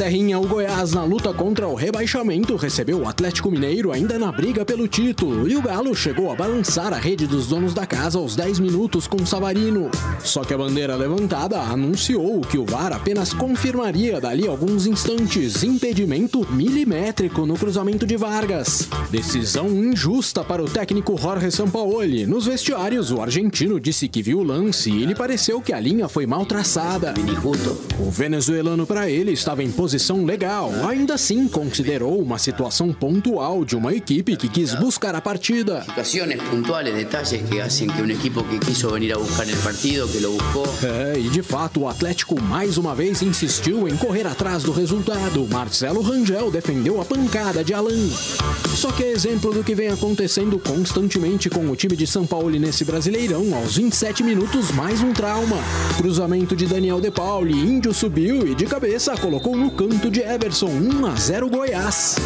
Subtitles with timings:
[0.00, 4.64] Serrinha, o Goiás, na luta contra o rebaixamento, recebeu o Atlético Mineiro ainda na briga
[4.64, 5.46] pelo título.
[5.46, 9.06] E o Galo chegou a balançar a rede dos donos da casa aos 10 minutos
[9.06, 9.90] com o Savarino.
[10.24, 16.50] Só que a bandeira levantada anunciou que o VAR apenas confirmaria dali alguns instantes impedimento
[16.50, 18.88] milimétrico no cruzamento de Vargas.
[19.10, 22.24] Decisão injusta para o técnico Jorge Sampaoli.
[22.24, 26.08] Nos vestiários, o argentino disse que viu o lance e lhe pareceu que a linha
[26.08, 27.12] foi mal traçada.
[27.98, 29.89] O venezuelano, para ele, estava em posição
[30.24, 30.72] legal.
[30.88, 35.82] Ainda assim, considerou uma situação pontual de uma equipe que quis buscar a partida.
[35.82, 40.08] Situaciones puntuales, detalles que hacen que un equipo que quiso venir a buscar el partido,
[40.08, 40.64] que lo buscó.
[40.82, 45.46] É, e de fato, o Atlético mais uma vez insistiu em correr atrás do resultado.
[45.50, 48.10] Marcelo Rangel defendeu a pancada de Alain.
[48.74, 52.50] Só que é exemplo do que vem acontecendo constantemente com o time de São Paulo
[52.50, 53.54] nesse Brasileirão.
[53.54, 55.56] Aos 27 minutos, mais um trauma.
[55.96, 60.68] Cruzamento de Daniel De Pauli, Índio subiu e de cabeça colocou no canto de Everson
[60.68, 62.16] 1 a 0 Goiás.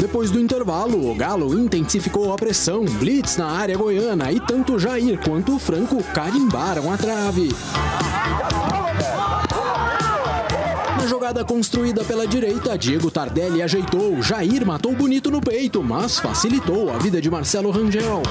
[0.00, 5.18] Depois do intervalo, o Galo intensificou a pressão, blitz na área goiana e tanto Jair
[5.24, 7.50] quanto o Franco carimbaram a trave.
[10.98, 16.92] Na jogada construída pela direita, Diego Tardelli ajeitou, Jair matou bonito no peito, mas facilitou
[16.92, 18.22] a vida de Marcelo Rangel.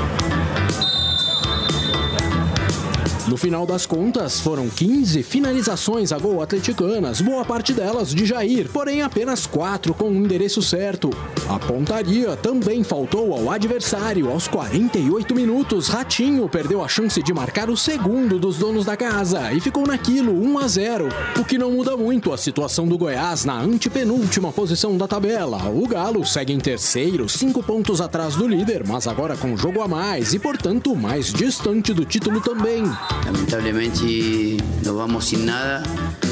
[3.27, 8.67] No final das contas, foram 15 finalizações a gol atleticanas, boa parte delas de Jair,
[8.69, 11.11] porém apenas 4 com o endereço certo.
[11.47, 14.29] A pontaria também faltou ao adversário.
[14.31, 19.53] Aos 48 minutos, Ratinho perdeu a chance de marcar o segundo dos donos da casa
[19.53, 23.45] e ficou naquilo 1 a 0, o que não muda muito a situação do Goiás
[23.45, 25.69] na antepenúltima posição da tabela.
[25.69, 29.87] O Galo segue em terceiro, 5 pontos atrás do líder, mas agora com jogo a
[29.87, 32.83] mais e, portanto, mais distante do título também.
[33.25, 35.83] Lamentablemente nos vamos sin nada.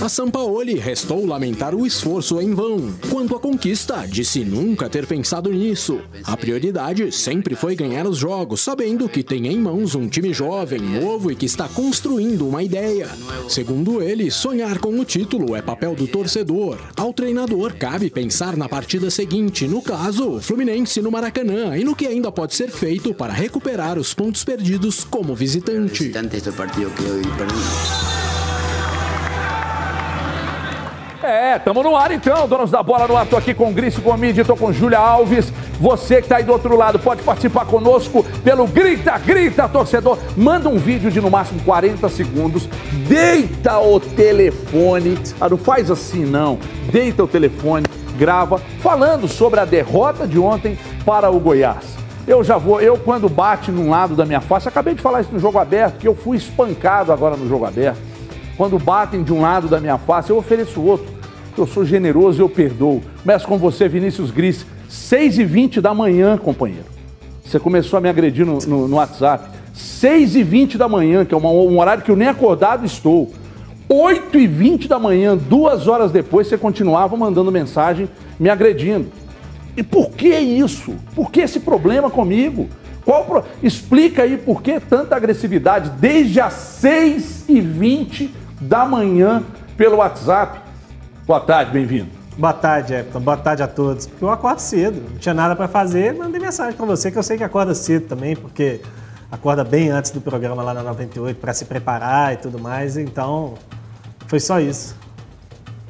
[0.02, 2.94] A Sampaoli restou lamentar o esforço em vão.
[3.10, 6.00] Quanto à conquista, disse nunca ter pensado nisso.
[6.24, 10.80] A prioridade sempre foi ganhar os jogos, sabendo que tem em mãos um time jovem,
[10.80, 13.10] novo e que está construindo uma ideia.
[13.50, 16.78] Segundo ele, sonhar com o título é papel do torcedor.
[16.96, 22.08] Ao treinador cabe pensar na partida seguinte, no caso, Fluminense no Maracanã, e no que
[22.08, 26.06] ainda pode ser feito para recuperar os pontos perdidos como visitante.
[31.22, 33.26] É, tamo no ar então, donos da bola no ar.
[33.26, 35.52] Tô aqui com o Grício Comide, tô com Júlia Alves.
[35.78, 40.18] Você que tá aí do outro lado pode participar conosco pelo Grita, Grita, torcedor.
[40.38, 42.70] Manda um vídeo de no máximo 40 segundos.
[43.08, 45.18] Deita o telefone.
[45.42, 46.58] Ah, não faz assim não.
[46.90, 47.86] Deita o telefone,
[48.18, 51.98] grava, falando sobre a derrota de ontem para o Goiás.
[52.26, 55.34] Eu já vou, eu quando bate num lado da minha face, acabei de falar isso
[55.34, 58.09] no jogo aberto, que eu fui espancado agora no jogo aberto.
[58.60, 61.08] Quando batem de um lado da minha face, eu ofereço o outro.
[61.58, 63.02] Eu sou generoso e eu perdoo.
[63.24, 64.66] Começo com você, Vinícius Gris.
[64.90, 66.84] 6 e 20 da manhã, companheiro.
[67.42, 69.46] Você começou a me agredir no, no, no WhatsApp.
[69.74, 73.32] 6 e 20 da manhã, que é uma- um horário que eu nem acordado estou.
[73.88, 79.08] 8 e 20 da manhã, duas horas depois, você continuava mandando mensagem me agredindo.
[79.78, 80.94] E por que isso?
[81.16, 82.68] Por que esse problema comigo?
[83.06, 83.44] Qual pro...
[83.64, 89.44] Explica aí por que tanta agressividade desde as 6 e 20 da manhã
[89.78, 90.60] pelo WhatsApp.
[91.26, 92.08] Boa tarde, bem-vindo.
[92.38, 93.20] Boa tarde, Everton.
[93.20, 94.08] Boa tarde a todos.
[94.08, 97.24] Porque eu acordo cedo, não tinha nada para fazer, mandei mensagem para você, que eu
[97.24, 98.82] sei que acorda cedo também, porque
[99.32, 103.56] acorda bem antes do programa lá na 98 para se preparar e tudo mais, então
[104.28, 104.98] foi só isso.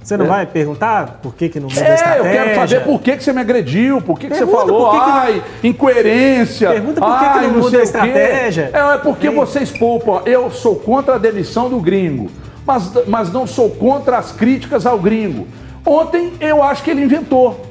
[0.03, 0.27] Você não É.
[0.29, 2.31] vai perguntar por que, que não muda a É, eu estratégia?
[2.31, 4.99] quero saber por que, que você me agrediu, por que, que você falou, por que
[5.05, 6.69] que não- ai, incoerência.
[6.71, 8.71] Pergunta por que que ai, não muda a estratégia.
[8.73, 10.23] É, é porque vocês poupam.
[10.25, 12.31] Eu sou contra a demissão do gringo,
[12.65, 15.47] mas, mas não sou contra as críticas ao gringo.
[15.85, 17.65] Ontem eu acho que ele inventou.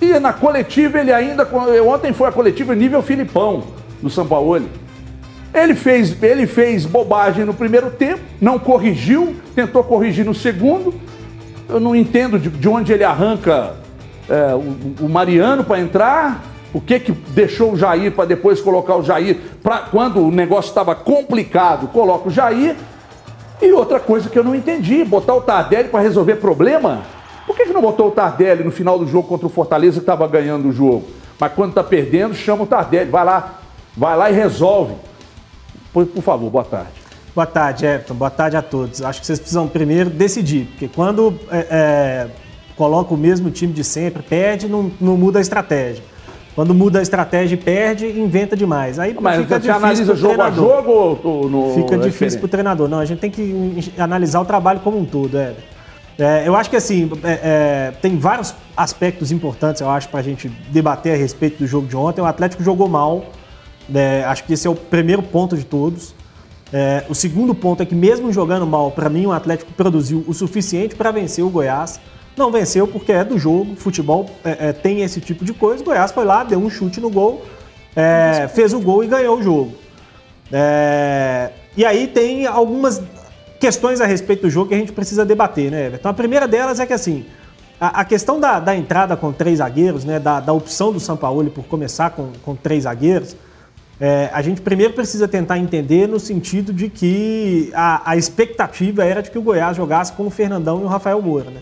[0.00, 1.48] E na coletiva ele ainda.
[1.86, 3.64] Ontem foi a coletiva nível Filipão,
[4.00, 4.68] do São Paulo.
[5.52, 10.94] Ele fez, ele fez bobagem no primeiro tempo, não corrigiu, tentou corrigir no segundo.
[11.68, 13.74] Eu não entendo de, de onde ele arranca
[14.28, 16.44] é, o, o Mariano para entrar.
[16.72, 19.38] O que que deixou o Jair para depois colocar o Jair?
[19.62, 22.76] Pra, quando o negócio estava complicado, coloca o Jair.
[23.60, 27.02] E outra coisa que eu não entendi, botar o Tardelli para resolver problema?
[27.46, 30.02] Por que, que não botou o Tardelli no final do jogo contra o Fortaleza que
[30.02, 31.08] estava ganhando o jogo?
[31.40, 33.60] Mas quando está perdendo, chama o Tardelli, vai lá,
[33.96, 34.94] vai lá e resolve.
[35.92, 36.92] Por, por favor, boa tarde.
[37.34, 38.14] Boa tarde, Everton.
[38.14, 39.02] Boa tarde a todos.
[39.02, 42.28] Acho que vocês precisam primeiro decidir, porque quando é, é,
[42.76, 46.02] coloca o mesmo time de sempre, perde, não, não muda a estratégia.
[46.58, 48.98] Quando muda a estratégia e perde, inventa demais.
[48.98, 50.76] Aí Mas fica você difícil analisa jogo a treinador.
[50.76, 51.72] jogo ou, no.
[51.72, 52.88] Fica é difícil para o treinador.
[52.88, 55.62] Não, a gente tem que analisar o trabalho como um todo, Everton.
[56.18, 60.22] É, eu acho que assim, é, é, tem vários aspectos importantes, eu acho, para a
[60.24, 62.22] gente debater a respeito do jogo de ontem.
[62.22, 63.26] O Atlético jogou mal,
[63.88, 66.12] né, acho que esse é o primeiro ponto de todos.
[66.72, 70.34] É, o segundo ponto é que, mesmo jogando mal, para mim, o Atlético produziu o
[70.34, 72.00] suficiente para vencer o Goiás.
[72.38, 75.82] Não venceu porque é do jogo, futebol é, é, tem esse tipo de coisa.
[75.82, 77.44] Goiás foi lá, deu um chute no gol,
[77.96, 79.74] é, fez o gol e ganhou o jogo.
[80.52, 83.02] É, e aí tem algumas
[83.58, 86.78] questões a respeito do jogo que a gente precisa debater, né, Então a primeira delas
[86.78, 87.26] é que assim,
[87.80, 91.50] a, a questão da, da, entrada com três zagueiros, né, da, da opção do Sampaoli
[91.50, 93.34] por começar com, com três zagueiros,
[94.00, 99.20] é, a gente primeiro precisa tentar entender no sentido de que a, a, expectativa era
[99.20, 101.50] de que o Goiás jogasse com o Fernandão e o Rafael Moura.
[101.50, 101.60] Né?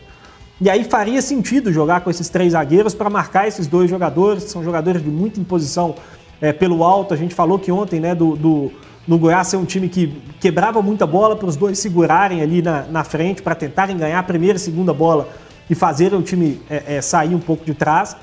[0.60, 4.50] E aí faria sentido jogar com esses três zagueiros para marcar esses dois jogadores, que
[4.50, 5.94] são jogadores de muita imposição
[6.40, 7.12] é, pelo alto.
[7.12, 8.72] A gente falou que ontem né, do, do,
[9.06, 12.82] do Goiás ser um time que quebrava muita bola para os dois segurarem ali na,
[12.82, 15.28] na frente, para tentarem ganhar a primeira e segunda bola
[15.68, 18.16] e fazerem o time é, é sair um pouco de trás.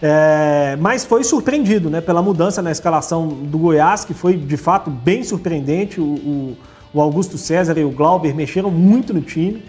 [0.00, 4.90] É, mas foi surpreendido né, pela mudança na escalação do Goiás, que foi de fato
[4.90, 6.00] bem surpreendente.
[6.00, 6.56] O, o,
[6.94, 9.62] o Augusto César e o Glauber mexeram muito no time,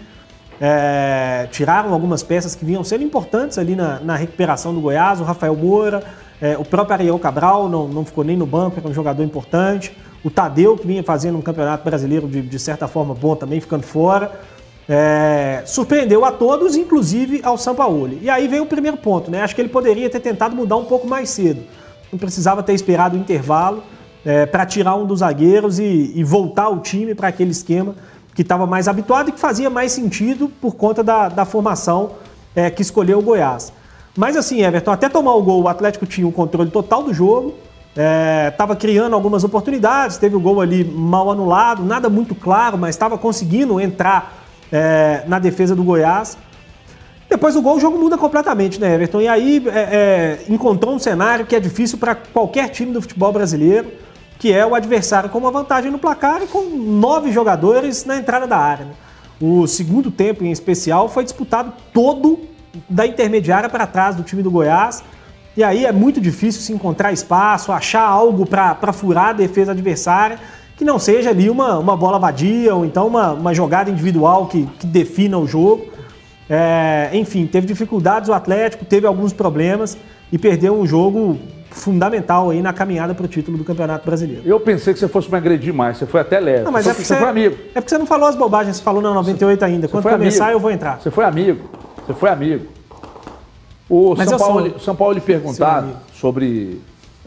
[0.60, 5.18] é, tiraram algumas peças que vinham sendo importantes ali na, na recuperação do Goiás.
[5.18, 6.02] O Rafael Moura,
[6.40, 9.96] é, o próprio Ariel Cabral não, não ficou nem no banco, era um jogador importante.
[10.22, 13.84] O Tadeu, que vinha fazendo um campeonato brasileiro de, de certa forma bom também, ficando
[13.84, 14.38] fora.
[14.86, 18.18] É, surpreendeu a todos, inclusive ao Sampaoli.
[18.20, 19.40] E aí vem o primeiro ponto, né?
[19.42, 21.62] Acho que ele poderia ter tentado mudar um pouco mais cedo.
[22.12, 23.82] Não precisava ter esperado o intervalo
[24.26, 27.94] é, para tirar um dos zagueiros e, e voltar o time para aquele esquema
[28.34, 32.12] que estava mais habituado e que fazia mais sentido por conta da, da formação
[32.54, 33.72] é, que escolheu o Goiás.
[34.16, 37.54] Mas assim, Everton, até tomar o gol, o Atlético tinha o controle total do jogo,
[38.50, 42.90] estava é, criando algumas oportunidades, teve o gol ali mal anulado, nada muito claro, mas
[42.94, 44.32] estava conseguindo entrar
[44.70, 46.36] é, na defesa do Goiás.
[47.28, 49.20] Depois do gol, o jogo muda completamente, né, Everton?
[49.20, 53.32] E aí é, é, encontrou um cenário que é difícil para qualquer time do futebol
[53.32, 53.92] brasileiro,
[54.40, 58.46] que é o adversário com uma vantagem no placar e com nove jogadores na entrada
[58.46, 58.86] da área.
[58.86, 58.92] Né?
[59.38, 62.40] O segundo tempo, em especial, foi disputado todo
[62.88, 65.04] da intermediária para trás do time do Goiás.
[65.54, 70.38] E aí é muito difícil se encontrar espaço, achar algo para furar a defesa adversária
[70.80, 74.66] que não seja ali uma, uma bola vadia ou então uma, uma jogada individual que,
[74.78, 75.86] que defina o jogo.
[76.48, 79.98] É, enfim, teve dificuldades o Atlético, teve alguns problemas
[80.32, 81.38] e perdeu um jogo
[81.70, 84.42] fundamental aí na caminhada para o título do Campeonato Brasileiro.
[84.44, 86.64] Eu pensei que você fosse me agredir mais, você foi até leve.
[86.64, 87.56] Não, mas é porque você, foi amigo.
[87.74, 89.88] É porque você não falou as bobagens, você falou na 98 ainda.
[89.88, 90.56] Quando começar amigo.
[90.56, 91.00] eu vou entrar.
[91.00, 91.70] Você foi amigo,
[92.06, 92.66] você foi amigo.
[93.88, 94.78] O mas São Paulo, sou...
[94.80, 96.80] São Paulo lhe perguntado sobre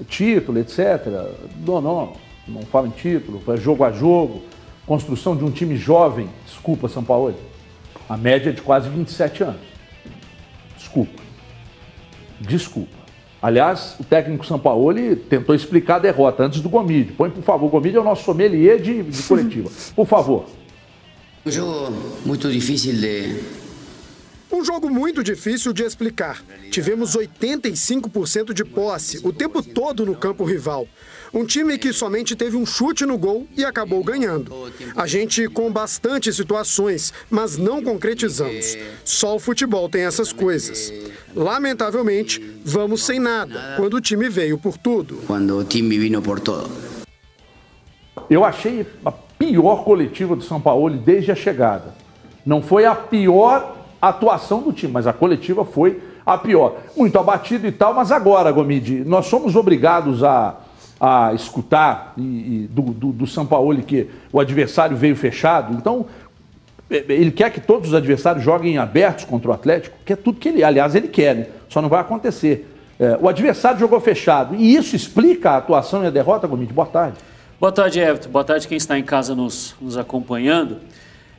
[0.07, 1.07] título, etc.
[1.65, 2.13] Não, não
[2.47, 4.41] não fala em título, é jogo a jogo,
[4.85, 6.29] construção de um time jovem.
[6.45, 7.33] Desculpa, São Paulo.
[8.09, 9.61] A média é de quase 27 anos.
[10.77, 11.21] Desculpa.
[12.39, 13.02] Desculpa.
[13.43, 14.93] Aliás, o técnico São Paulo
[15.29, 17.11] tentou explicar a derrota antes do Gomide.
[17.11, 19.69] Põe, por favor, o Gomide é o nosso sommelier de, de coletiva.
[19.93, 20.45] Por favor.
[21.45, 21.93] Um jogo
[22.25, 23.41] muito difícil de,
[24.53, 26.43] um jogo muito difícil de explicar.
[26.69, 30.87] Tivemos 85% de posse o tempo todo no campo rival.
[31.33, 34.71] Um time que somente teve um chute no gol e acabou ganhando.
[34.95, 38.77] A gente com bastante situações, mas não concretizamos.
[39.03, 40.93] Só o futebol tem essas coisas.
[41.35, 45.19] Lamentavelmente, vamos sem nada quando o time veio por tudo.
[45.25, 46.69] Quando o time veio por tudo.
[48.29, 51.93] Eu achei a pior coletiva do São Paulo desde a chegada.
[52.45, 56.77] Não foi a pior atuação do time, mas a coletiva foi a pior.
[56.95, 60.57] Muito abatido e tal, mas agora, Gomide, nós somos obrigados a,
[60.99, 65.73] a escutar e, e do, do, do São Paulo que o adversário veio fechado.
[65.73, 66.05] Então,
[66.89, 70.49] ele quer que todos os adversários joguem abertos contra o Atlético, que é tudo que
[70.49, 71.47] ele, aliás, ele quer, né?
[71.69, 72.69] só não vai acontecer.
[72.99, 76.71] É, o adversário jogou fechado e isso explica a atuação e a derrota, Gomide.
[76.73, 77.17] Boa tarde.
[77.59, 78.29] Boa tarde, Everton.
[78.29, 80.77] Boa tarde quem está em casa nos, nos acompanhando.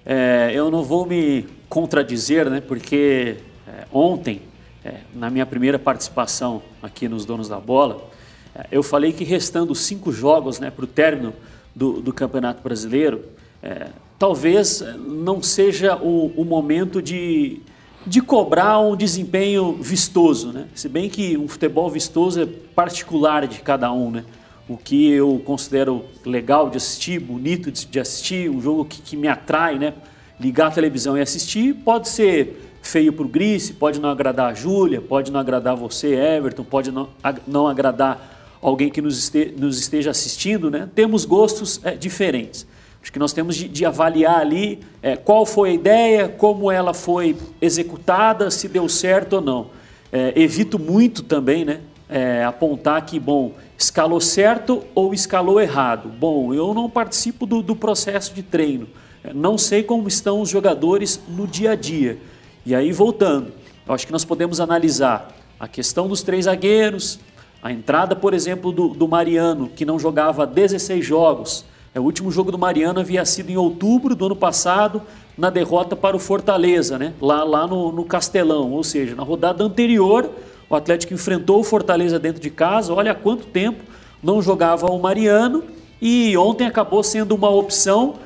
[0.05, 3.37] É, eu não vou me contradizer, né, porque
[3.67, 4.43] é, ontem,
[4.85, 8.09] é, na minha primeira participação aqui nos Donos da Bola,
[8.55, 11.33] é, eu falei que restando cinco jogos né, para o término
[11.75, 13.25] do, do, Campeonato Brasileiro,
[13.63, 17.61] é, talvez não seja o, o momento de,
[18.07, 20.67] de cobrar um desempenho vistoso, né?
[20.75, 24.25] Se bem que um futebol vistoso é particular de cada um, né?
[24.69, 29.29] o que eu considero legal de assistir, bonito de assistir, um jogo que, que me
[29.29, 29.95] atrai, né?
[30.41, 34.55] Ligar a televisão e assistir pode ser feio para o Grice, pode não agradar a
[34.55, 37.09] Júlia, pode não agradar você, Everton, pode não,
[37.47, 40.89] não agradar alguém que nos, este, nos esteja assistindo, né?
[40.95, 42.67] Temos gostos é, diferentes.
[43.05, 46.95] Acho que nós temos de, de avaliar ali é, qual foi a ideia, como ela
[46.95, 49.67] foi executada, se deu certo ou não.
[50.11, 51.81] É, evito muito também, né?
[52.09, 56.09] É, apontar que, bom, escalou certo ou escalou errado.
[56.09, 58.89] Bom, eu não participo do, do processo de treino.
[59.23, 62.19] É, não sei como estão os jogadores no dia a dia.
[62.65, 63.53] E aí, voltando,
[63.87, 65.31] eu acho que nós podemos analisar
[65.61, 67.21] a questão dos três zagueiros,
[67.63, 71.67] a entrada, por exemplo, do, do Mariano, que não jogava 16 jogos.
[71.95, 75.01] É, o último jogo do Mariano havia sido em outubro do ano passado,
[75.39, 77.15] na derrota para o Fortaleza, né?
[77.21, 78.73] lá, lá no, no Castelão.
[78.73, 80.29] Ou seja, na rodada anterior,
[80.69, 82.93] o Atlético enfrentou o Fortaleza dentro de casa.
[82.93, 83.85] Olha há quanto tempo
[84.21, 85.63] não jogava o Mariano.
[86.03, 88.17] E ontem acabou sendo uma opção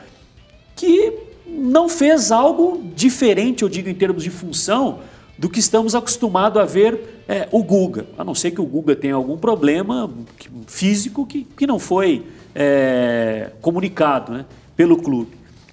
[0.75, 1.13] que
[1.47, 5.01] não fez algo diferente, eu digo, em termos de função,
[5.37, 8.07] do que estamos acostumados a ver é, o Guga.
[8.17, 10.11] A não ser que o Guga tenha algum problema
[10.67, 12.25] físico que, que não foi
[12.61, 14.45] é, comunicado né,
[14.77, 15.31] pelo clube.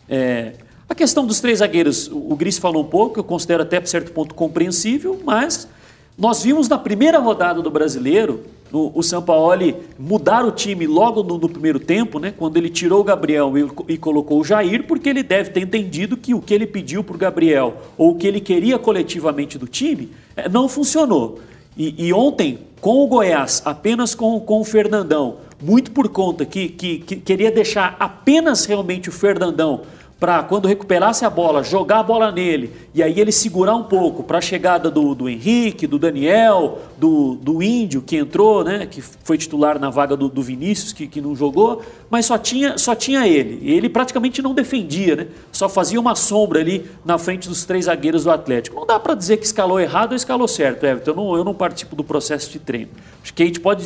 [0.07, 0.53] É,
[0.87, 4.11] a questão dos três zagueiros, o Gris falou um pouco, eu considero até por certo
[4.11, 5.67] ponto compreensível, mas
[6.15, 11.39] nós vimos na primeira rodada do brasileiro o, o Sampaoli mudar o time logo no,
[11.39, 15.09] no, primeiro tempo, né, quando ele tirou o Gabriel e, e, colocou o Jair, porque
[15.09, 18.27] ele deve ter entendido que o que ele pediu para o Gabriel ou o que
[18.27, 21.39] ele queria coletivamente do time é, não funcionou.
[21.75, 26.69] E, e, ontem, com o Goiás, apenas com, com o Fernandão, muito por conta que,
[26.69, 29.81] que, que queria deixar apenas realmente o Fernandão
[30.19, 34.23] para quando recuperasse a bola, jogar a bola nele e aí ele segurar um pouco
[34.23, 39.01] para a chegada do, do Henrique, do Daniel, do, do Índio que entrou, né, que
[39.01, 42.95] foi titular na vaga do, do Vinícius, que, que não jogou, mas só tinha, só
[42.95, 43.59] tinha ele.
[43.69, 48.23] Ele praticamente não defendia, né, só fazia uma sombra ali na frente dos três zagueiros
[48.23, 48.77] do Atlético.
[48.77, 51.11] Não dá para dizer que escalou errado ou escalou certo, Everton.
[51.11, 52.91] Eu não, eu não participo do processo de treino.
[53.21, 53.85] Acho que a gente pode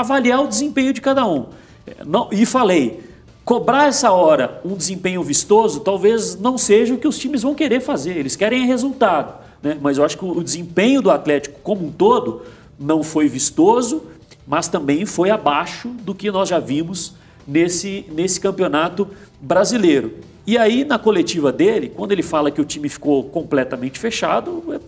[0.00, 1.46] avaliar o desempenho de cada um.
[2.04, 3.00] Não, e falei,
[3.46, 7.78] Cobrar essa hora um desempenho vistoso talvez não seja o que os times vão querer
[7.78, 9.40] fazer, eles querem resultado.
[9.62, 9.78] Né?
[9.80, 12.42] Mas eu acho que o desempenho do Atlético como um todo
[12.76, 14.02] não foi vistoso,
[14.44, 17.14] mas também foi abaixo do que nós já vimos
[17.46, 19.06] nesse, nesse campeonato
[19.40, 20.14] brasileiro.
[20.44, 24.80] E aí, na coletiva dele, quando ele fala que o time ficou completamente fechado, é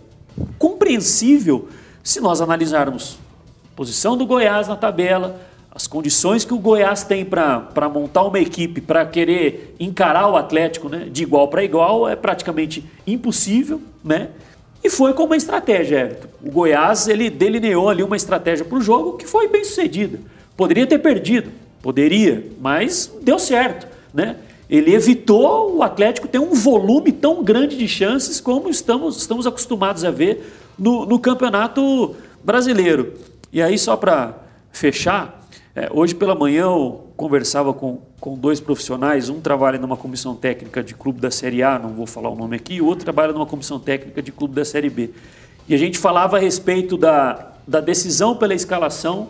[0.57, 1.69] compreensível
[2.03, 3.19] se nós analisarmos
[3.79, 5.39] posição do Goiás na tabela,
[5.71, 10.89] as condições que o Goiás tem para montar uma equipe, para querer encarar o Atlético
[10.89, 14.31] né, de igual para igual, é praticamente impossível, né?
[14.83, 16.27] E foi com uma estratégia, Everton.
[16.43, 20.19] O Goiás ele delineou ali uma estratégia para o jogo que foi bem sucedida.
[20.57, 21.49] Poderia ter perdido,
[21.81, 24.35] poderia, mas deu certo, né?
[24.69, 30.03] Ele evitou o Atlético ter um volume tão grande de chances como estamos, estamos acostumados
[30.03, 33.29] a ver no, no Campeonato Brasileiro.
[33.51, 34.35] E aí, só para
[34.71, 35.43] fechar,
[35.75, 40.83] é, hoje pela manhã eu conversava com, com dois profissionais, um trabalha numa comissão técnica
[40.83, 43.33] de clube da Série A, não vou falar o nome aqui, e o outro trabalha
[43.33, 45.09] numa comissão técnica de clube da Série B.
[45.67, 49.29] E a gente falava a respeito da, da decisão pela escalação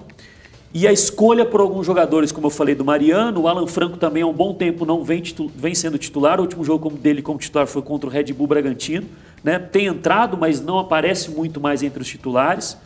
[0.74, 4.22] e a escolha por alguns jogadores, como eu falei do Mariano, o Alan Franco também
[4.22, 5.24] há um bom tempo não vem,
[5.56, 9.08] vem sendo titular, o último jogo dele como titular foi contra o Red Bull Bragantino,
[9.44, 9.58] né?
[9.58, 12.78] tem entrado, mas não aparece muito mais entre os titulares.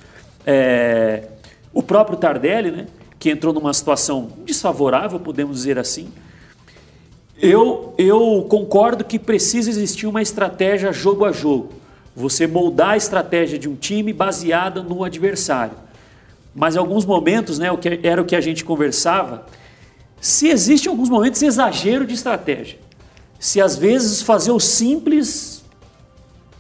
[0.45, 1.29] É...
[1.73, 2.88] O próprio Tardelli, né?
[3.23, 6.12] que entrou numa situação desfavorável, podemos dizer assim.
[7.41, 11.69] Eu, eu concordo que precisa existir uma estratégia jogo a jogo.
[12.13, 15.75] Você moldar a estratégia de um time baseada no adversário.
[16.53, 19.45] Mas em alguns momentos, né, o que era o que a gente conversava,
[20.19, 22.77] se existe em alguns momentos exagero de estratégia.
[23.39, 25.63] Se às vezes fazer o simples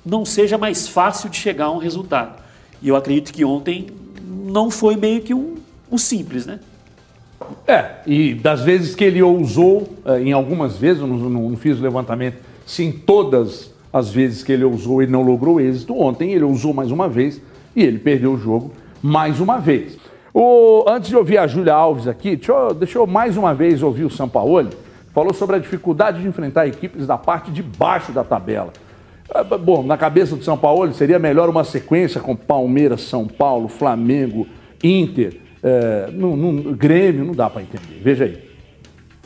[0.05, 2.42] não seja mais fácil de chegar a um resultado.
[2.83, 3.87] E eu acredito que ontem
[4.45, 5.55] não foi meio que um
[5.89, 6.59] o simples, né?
[7.67, 11.79] É, e das vezes que ele ousou, eh, em algumas vezes, eu não, não fiz
[11.79, 16.33] o levantamento, se em todas as vezes que ele ousou ele não logrou êxito, ontem
[16.33, 17.39] ele ousou mais uma vez
[17.75, 18.71] e ele perdeu o jogo
[19.01, 19.97] mais uma vez.
[20.33, 23.83] O, antes de ouvir a Júlia Alves aqui, deixa eu, deixa eu, mais uma vez
[23.83, 24.69] ouvir o Sampaoli,
[25.13, 28.73] falou sobre a dificuldade de enfrentar equipes da parte de baixo da tabela.
[29.29, 33.67] Ah, bom, na cabeça do São Paulo seria melhor uma sequência com Palmeiras, São Paulo,
[33.67, 34.47] Flamengo,
[34.83, 38.01] Inter, é, no, no Grêmio, não dá para entender.
[38.01, 38.53] Veja aí.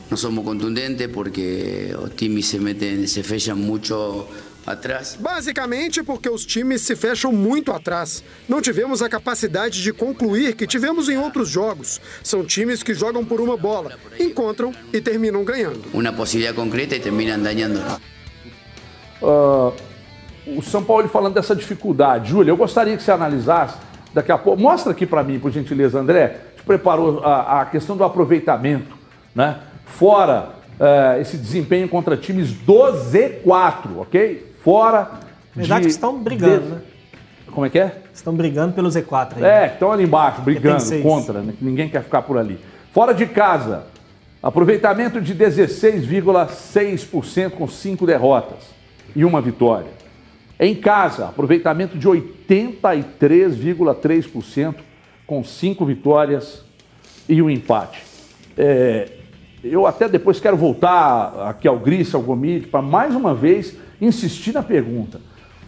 [0.09, 4.25] Não somos contundentes porque os times se metem, se fecham muito
[4.65, 5.17] atrás.
[5.19, 8.23] Basicamente porque os times se fecham muito atrás.
[8.47, 11.99] Não tivemos a capacidade de concluir que tivemos em outros jogos.
[12.23, 15.83] São times que jogam por uma bola, encontram e terminam ganhando.
[15.93, 17.81] Uma possibilidade concreta e terminam ganhando.
[19.21, 19.73] Uh,
[20.55, 22.29] o São Paulo falando dessa dificuldade.
[22.29, 23.77] Júlia, eu gostaria que você analisasse
[24.13, 24.61] daqui a pouco.
[24.61, 26.39] Mostra aqui para mim, por gentileza, André.
[26.55, 28.95] Te preparou a, a, questão do aproveitamento,
[29.35, 29.57] né?
[29.85, 34.53] Fora uh, esse desempenho contra times do Z4, ok?
[34.63, 35.09] Fora.
[35.55, 36.69] Verdade de, que estão brigando, de...
[36.69, 36.81] né?
[37.51, 37.97] Como é que é?
[38.13, 39.43] Estão brigando pelo Z4 aí.
[39.43, 41.53] É, estão ali embaixo, brigando contra, né?
[41.59, 42.59] Ninguém quer ficar por ali.
[42.93, 43.85] Fora de casa,
[44.41, 48.76] aproveitamento de 16,6% com cinco derrotas
[49.15, 49.97] e uma vitória.
[50.59, 54.75] Em casa, aproveitamento de 83,3%
[55.25, 56.63] com cinco vitórias
[57.29, 58.01] e um empate.
[58.57, 59.11] É,
[59.63, 64.53] eu até depois quero voltar aqui ao Gris, ao Gomide, para mais uma vez insistir
[64.53, 65.21] na pergunta: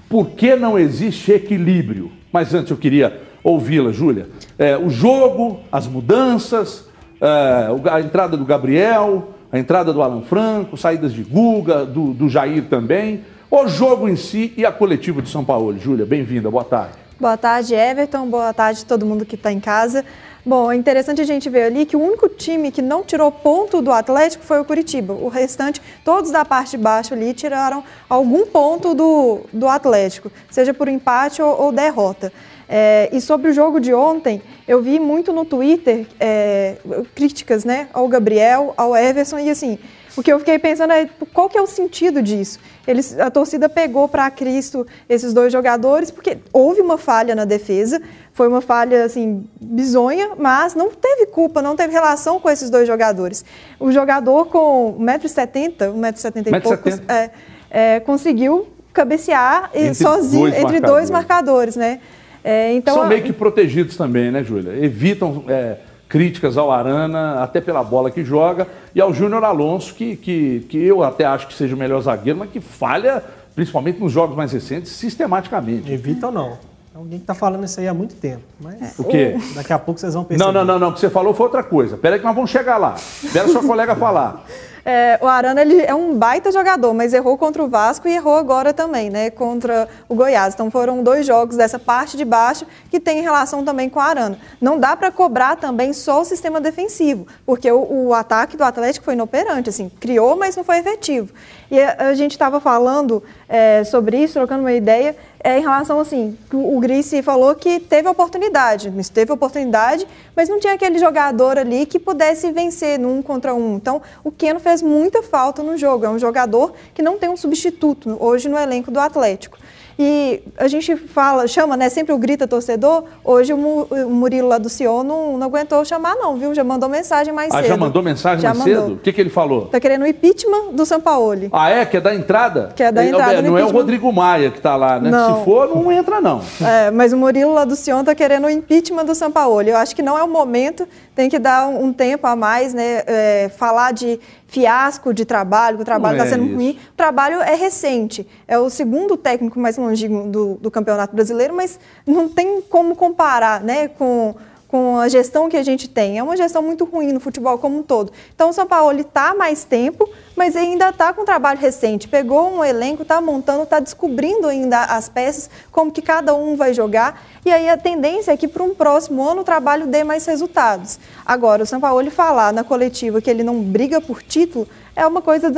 [0.08, 2.12] por que não existe equilíbrio?
[2.31, 4.29] Mas antes eu queria ouvi-la, Júlia.
[4.58, 6.88] É, o jogo, as mudanças,
[7.22, 12.29] é, a entrada do Gabriel, a entrada do Alan Franco, saídas de Guga, do, do
[12.29, 13.24] Jair também.
[13.50, 15.77] O jogo em si e a coletiva de São Paulo.
[15.77, 16.94] Júlia, bem-vinda, boa tarde.
[17.20, 18.27] Boa tarde, Everton.
[18.27, 20.06] Boa tarde a todo mundo que está em casa.
[20.46, 23.82] Bom, é interessante a gente ver ali que o único time que não tirou ponto
[23.82, 25.13] do Atlético foi o Curitiba.
[25.13, 30.74] O restante, todos da parte de baixo ali, tiraram algum ponto do, do Atlético, seja
[30.74, 32.32] por empate ou, ou derrota.
[32.72, 36.76] É, e sobre o jogo de ontem, eu vi muito no Twitter é,
[37.16, 39.80] críticas né, ao Gabriel, ao Everson, e assim,
[40.16, 42.60] o que eu fiquei pensando é qual que é o sentido disso?
[42.86, 48.02] Eles, a torcida pegou para Cristo esses dois jogadores porque houve uma falha na defesa,
[48.34, 52.86] foi uma falha assim bizonha, mas não teve culpa, não teve relação com esses dois
[52.86, 53.44] jogadores.
[53.80, 57.30] O jogador com 1,70m, 1,70m e poucos, é,
[57.72, 62.00] é, conseguiu cabecear entre sozinho dois entre dois marcadores, né?
[62.43, 64.84] É, então, São meio que protegidos também, né, Júlia?
[64.84, 65.77] Evitam é,
[66.08, 70.77] críticas ao Arana, até pela bola que joga, e ao Júnior Alonso, que, que, que
[70.77, 73.24] eu até acho que seja o melhor zagueiro, mas que falha,
[73.55, 75.91] principalmente nos jogos mais recentes, sistematicamente.
[75.91, 76.69] Evita ou não?
[76.96, 78.41] Alguém que está falando isso aí há muito tempo.
[78.60, 79.38] Mas o quê?
[79.55, 80.51] Daqui a pouco vocês vão perceber.
[80.51, 80.89] Não, não, não, não.
[80.89, 81.96] O que você falou foi outra coisa.
[81.96, 82.96] Espera aí que nós vamos chegar lá.
[82.96, 84.46] Espera sua colega falar.
[84.85, 88.35] É, o Arana ele é um baita jogador, mas errou contra o Vasco e errou
[88.35, 89.29] agora também, né?
[89.29, 90.53] Contra o Goiás.
[90.53, 94.37] Então foram dois jogos dessa parte de baixo que tem relação também com o Arana.
[94.59, 99.05] Não dá para cobrar também só o sistema defensivo, porque o, o, ataque do Atlético
[99.05, 101.33] foi inoperante, assim, criou, mas não foi efetivo.
[101.72, 106.36] E a, gente estava falando é, sobre isso, trocando uma ideia, é, em relação assim,
[106.51, 106.82] o, o
[107.24, 112.51] falou que teve oportunidade, mas teve oportunidade, mas não tinha aquele jogador ali que pudesse
[112.51, 113.75] vencer num contra um.
[113.75, 116.05] Então, o Keno fez muita falta no jogo.
[116.05, 119.58] É um jogador que não tem um substituto hoje no elenco do Atlético.
[120.01, 123.03] E a gente fala, chama, né, sempre o grita torcedor.
[123.22, 126.55] Hoje o Murilo lá do Sion não, não aguentou chamar, não, viu?
[126.55, 127.68] Já mandou mensagem mais ah, cedo.
[127.68, 128.83] já mandou mensagem já mais mandou.
[128.83, 128.94] cedo?
[128.94, 129.66] O que, que ele falou?
[129.66, 131.50] Tá querendo o impeachment do Sampaoli.
[131.51, 131.85] Ah, é?
[131.85, 132.72] Que é da entrada?
[132.74, 133.33] Que é da entrada.
[133.33, 135.12] Não, é, não é o Rodrigo Maia que tá lá, né?
[135.12, 135.40] Não.
[135.40, 136.42] Se for, não entra, não.
[136.70, 139.70] É, mas o Murilo lá do Sion tá querendo o impeachment do Sampaoli.
[139.70, 140.88] Eu acho que não é o momento,
[141.20, 143.03] tem que dar um tempo a mais, né?
[143.05, 146.55] É, falar de fiasco de trabalho, que o trabalho está é sendo isso.
[146.55, 146.79] ruim.
[146.94, 151.77] O trabalho é recente, é o segundo técnico mais longínquo do, do Campeonato Brasileiro, mas
[152.08, 154.34] não tem como comparar né, com
[154.70, 156.20] com a gestão que a gente tem.
[156.20, 158.14] É uma gestão muito ruim no futebol como um todo.
[158.34, 162.08] Então o São Paulo está mais tempo, mas ainda está com trabalho recente.
[162.08, 166.74] Pegou um elenco, está montando, está descobrindo ainda as peças, como que cada um vai
[166.74, 167.20] jogar.
[167.44, 171.00] E aí a tendência é que para um próximo ano o trabalho dê mais resultados.
[171.25, 174.68] Agora, o São Paulo falar na coletiva que ele não briga por título
[175.00, 175.50] é uma coisa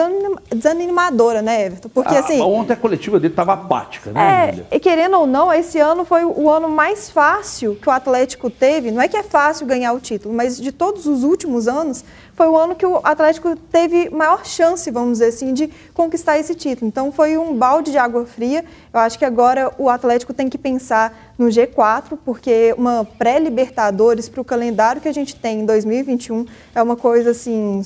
[0.53, 1.89] desanimadora, né, Everton?
[1.89, 2.39] Porque ah, assim.
[2.39, 4.63] Ontem a coletiva dele estava apática, né?
[4.69, 8.51] É, e querendo ou não, esse ano foi o ano mais fácil que o Atlético
[8.51, 8.91] teve.
[8.91, 12.47] Não é que é fácil ganhar o título, mas de todos os últimos anos, foi
[12.47, 16.87] o ano que o Atlético teve maior chance, vamos dizer assim, de conquistar esse título.
[16.87, 18.63] Então foi um balde de água fria.
[18.93, 24.41] Eu acho que agora o Atlético tem que pensar no G4, porque uma pré-Libertadores para
[24.41, 27.81] o calendário que a gente tem em 2021 é uma coisa assim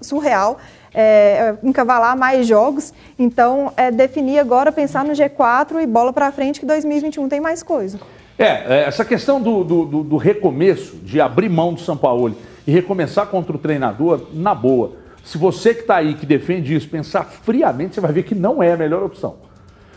[0.00, 0.58] surreal
[0.94, 2.92] é, encavalar mais jogos.
[3.18, 7.62] Então, é definir agora, pensar no G4 e bola para frente, que 2021 tem mais
[7.62, 7.98] coisa.
[8.38, 12.34] É, é, essa questão do, do, do recomeço, de abrir mão do São Paulo
[12.66, 14.92] e recomeçar contra o treinador, na boa.
[15.22, 18.62] Se você que está aí, que defende isso, pensar friamente, você vai ver que não
[18.62, 19.36] é a melhor opção.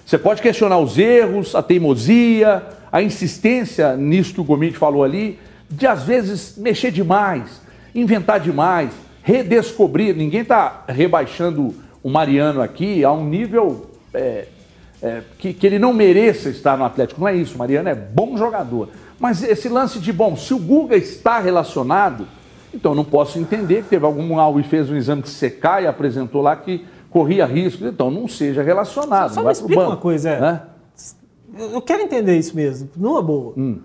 [0.05, 5.39] Você pode questionar os erros, a teimosia, a insistência nisso que o Gomide falou ali,
[5.69, 7.61] de às vezes mexer demais,
[7.95, 8.91] inventar demais
[9.23, 10.15] redescobrir.
[10.15, 14.47] Ninguém está rebaixando o Mariano aqui a um nível é,
[15.01, 17.21] é, que, que ele não mereça estar no Atlético.
[17.21, 18.89] Não é isso, o Mariano é bom jogador.
[19.19, 22.27] Mas esse lance de, bom, se o Guga está relacionado,
[22.73, 25.81] então eu não posso entender que teve algum algo e fez um exame de secar
[25.81, 29.29] e apresentou lá que corria risco, então não seja relacionado.
[29.29, 30.61] Só, só me explica uma coisa, é, né?
[31.71, 33.53] eu quero entender isso mesmo, numa boa.
[33.55, 33.79] Hum.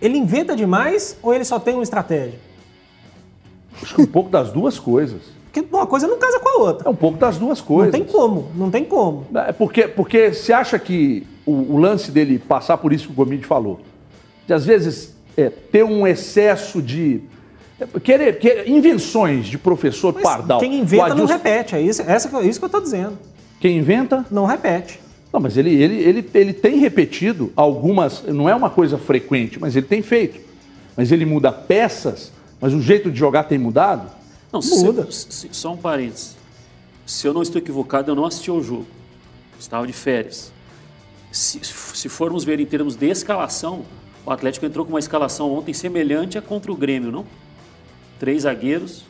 [0.00, 2.38] Ele inventa demais ou ele só tem uma estratégia?
[3.82, 5.20] Acho que um pouco das duas coisas.
[5.52, 6.88] Porque uma coisa não casa com a outra.
[6.88, 7.92] É um pouco das duas Não coisas.
[7.92, 9.26] tem como, não tem como.
[9.46, 13.14] É porque, porque você acha que o, o lance dele passar por isso que o
[13.16, 13.80] Gomide falou,
[14.46, 17.20] de às vezes é, ter um excesso de.
[17.80, 20.58] é, Querer, querer- invenções de professor Mas pardal.
[20.58, 23.16] quem inventa não Adilson- repete, é isso, essa, que eu- isso que eu tô dizendo.
[23.60, 24.26] Quem inventa?
[24.30, 25.00] Não repete.
[25.32, 28.22] Não, mas ele, ele, ele, ele tem repetido algumas.
[28.24, 30.38] Não é uma coisa frequente, mas ele tem feito.
[30.96, 34.10] Mas ele muda peças, mas o jeito de jogar tem mudado?
[34.52, 35.06] Não, se- Muda.
[35.10, 36.36] se- só um parênteses.
[37.06, 38.86] Se eu não estou equivocado, eu não assisti ao jogo.
[39.58, 40.52] Estava de férias.
[41.30, 43.82] Se, se formos ver em termos de escalação,
[44.24, 47.24] o Atlético entrou com uma escalação ontem semelhante a contra o Grêmio, não?
[48.18, 49.02] Três zagueiros.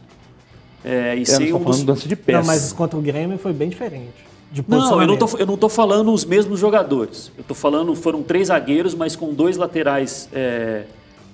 [0.85, 2.03] é, e É, sem um dos...
[2.05, 2.39] de peça.
[2.41, 4.13] Não, mas contra o Grêmio foi bem diferente.
[4.51, 7.31] De Não, eu não, tô, eu não tô falando os mesmos jogadores.
[7.37, 10.85] Eu tô falando, foram três zagueiros, mas com dois laterais, é,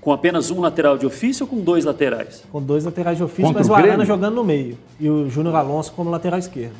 [0.00, 2.42] com apenas um lateral de ofício ou com dois laterais?
[2.50, 4.06] Com dois laterais de ofício, Contra mas o o Arana Grêmio?
[4.06, 4.78] jogando no meio.
[4.98, 6.74] E o Júnior Alonso como lateral esquerdo.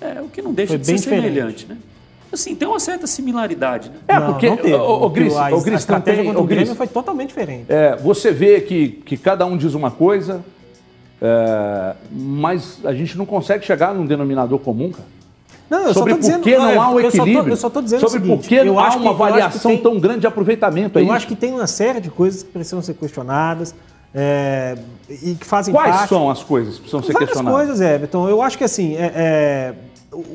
[0.00, 1.22] É, o que não deixa Foi de ser bem diferente.
[1.28, 1.76] semelhante, né?
[2.32, 3.96] Assim, tem uma certa similaridade, né?
[4.08, 4.48] É, não, porque.
[4.48, 4.74] não teve.
[4.74, 7.28] Ô, Porque Gris, a, ô, Gris, a estratégia tem- contra o Gris, Grêmio foi totalmente
[7.28, 7.66] diferente.
[7.68, 10.42] É, você vê que, que cada um diz uma coisa,
[11.20, 15.04] é, mas a gente não consegue chegar num denominador comum, cara.
[15.72, 17.52] Não, eu sobre só tô dizendo, por que não há um eu só tô- equilíbrio.
[17.52, 19.12] Eu só tô dizendo sobre o seguinte, por que eu não há acho que- uma
[19.12, 20.98] que variação tem- tão grande de aproveitamento.
[20.98, 21.14] É Eu isso?
[21.14, 23.74] acho que tem uma série de coisas que precisam ser questionadas
[24.14, 24.76] é,
[25.08, 26.08] e que fazem Quais parte...
[26.10, 27.58] são as coisas que precisam ser Várias questionadas?
[27.66, 28.28] coisas, Everton.
[28.28, 29.74] Eu acho que assim, é- é,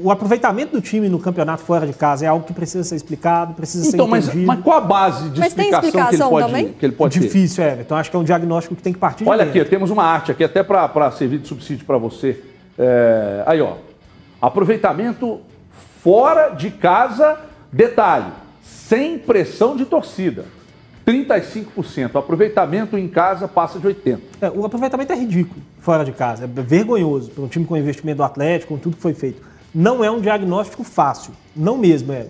[0.01, 3.53] o aproveitamento do time no campeonato fora de casa é algo que precisa ser explicado,
[3.53, 4.47] precisa Então, ser mas, entendido.
[4.47, 6.67] mas qual a base de Mas tem explicação, que ele explicação pode, também?
[6.69, 7.25] que ele pode ter?
[7.27, 7.95] Difícil, Everton.
[7.95, 9.69] Acho que é um diagnóstico que tem que partir de Olha aqui, dentro.
[9.69, 12.41] temos uma arte aqui até para servir de subsídio para você.
[12.79, 13.73] É, aí, ó.
[14.47, 15.41] Aproveitamento
[16.01, 17.37] fora de casa,
[17.71, 18.31] detalhe,
[18.61, 20.45] sem pressão de torcida.
[21.05, 22.13] 35%.
[22.13, 24.19] O aproveitamento em casa passa de 80%.
[24.41, 28.17] É, o aproveitamento é ridículo fora de casa, é vergonhoso para um time com investimento
[28.17, 29.41] do Atlético, com tudo que foi feito.
[29.73, 32.11] Não é um diagnóstico fácil, não mesmo.
[32.11, 32.27] É.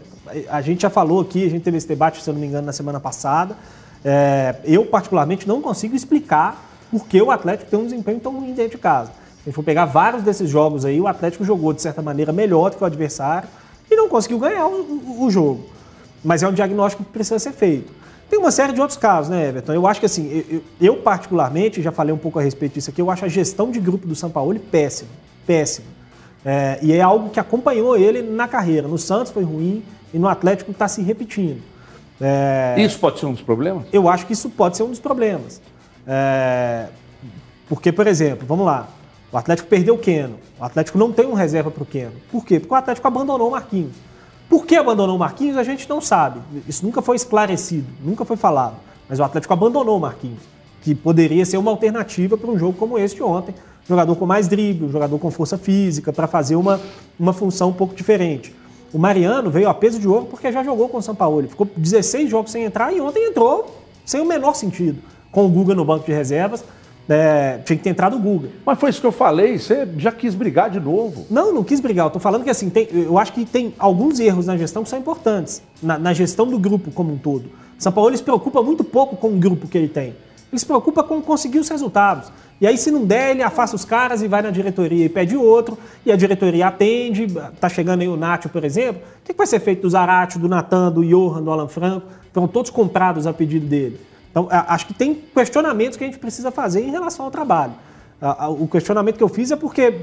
[0.49, 2.67] A gente já falou aqui, a gente teve esse debate, se eu não me engano,
[2.67, 3.55] na semana passada.
[4.05, 8.53] É, eu, particularmente, não consigo explicar por que o Atlético tem um desempenho tão ruim
[8.53, 9.11] dentro de casa.
[9.47, 12.75] Gente for pegar vários desses jogos aí, o Atlético jogou de certa maneira melhor do
[12.75, 13.47] que o adversário
[13.89, 15.63] e não conseguiu ganhar o, o- jogo.
[16.21, 17.89] Mas é um diagnóstico que precisa ser feito.
[18.29, 19.71] Tem uma série de outros casos, né, Everton?
[19.71, 22.89] Eu acho que assim, eu, eu- eu, particularmente, já falei um pouco a respeito disso
[22.89, 25.09] aqui, eu acho a gestão de grupo do São Paulo péssima.
[25.45, 25.87] Péssima.
[26.43, 28.85] É, e é algo que acompanhou ele na carreira.
[28.85, 29.81] No Santos foi ruim
[30.13, 31.61] e no Atlético está se repetindo.
[32.19, 33.85] É, Isso pode ser um dos problemas?
[33.93, 35.61] eu acho que isso pode ser um dos problemas.
[36.05, 36.87] É,
[37.69, 38.89] porque, por exemplo, vamos lá,
[39.31, 40.37] o Atlético perdeu o Keno.
[40.59, 42.13] O Atlético não tem um reserva para o Keno.
[42.31, 42.59] Por quê?
[42.59, 43.93] Porque o Atlético abandonou o Marquinhos.
[44.49, 46.39] Por que abandonou o Marquinhos, a gente não sabe.
[46.67, 48.75] Isso nunca foi esclarecido, nunca foi falado.
[49.09, 50.41] Mas o Atlético abandonou o Marquinhos,
[50.81, 53.53] que poderia ser uma alternativa para um jogo como esse de ontem.
[53.87, 56.79] Jogador com mais drible, jogador com força física, para fazer uma,
[57.19, 58.55] uma função um pouco diferente.
[58.93, 61.41] O Mariano veio a peso de ouro porque já jogou com o São Paulo.
[61.41, 65.01] Ele ficou 16 jogos sem entrar e ontem entrou sem o menor sentido.
[65.31, 66.63] Com o Guga no banco de reservas,
[67.09, 68.49] é, tinha que ter entrado o Guga.
[68.65, 71.25] Mas foi isso que eu falei, você já quis brigar de novo.
[71.29, 72.07] Não, não quis brigar.
[72.07, 74.89] Eu tô falando que assim, tem- eu acho que tem alguns erros na gestão que
[74.89, 75.61] são importantes.
[75.81, 77.45] Na, na gestão do grupo como um todo.
[77.77, 80.15] São Paulo se preocupa muito pouco com o grupo que ele tem.
[80.51, 82.31] Ele se preocupa com conseguir os resultados.
[82.59, 85.37] E aí, se não der, ele afasta os caras e vai na diretoria e pede
[85.37, 87.27] outro, e a diretoria atende.
[87.59, 89.01] Tá chegando aí o Nacho, por exemplo.
[89.21, 92.07] O que que vai ser feito do Zarate, do Natan, do Johan, do Alan Franco?
[92.33, 93.99] Foram todos comprados a pedido dele.
[94.31, 97.73] Então, acho que tem questionamentos que a gente precisa fazer em relação ao trabalho.
[98.59, 100.01] O questionamento que eu fiz é porque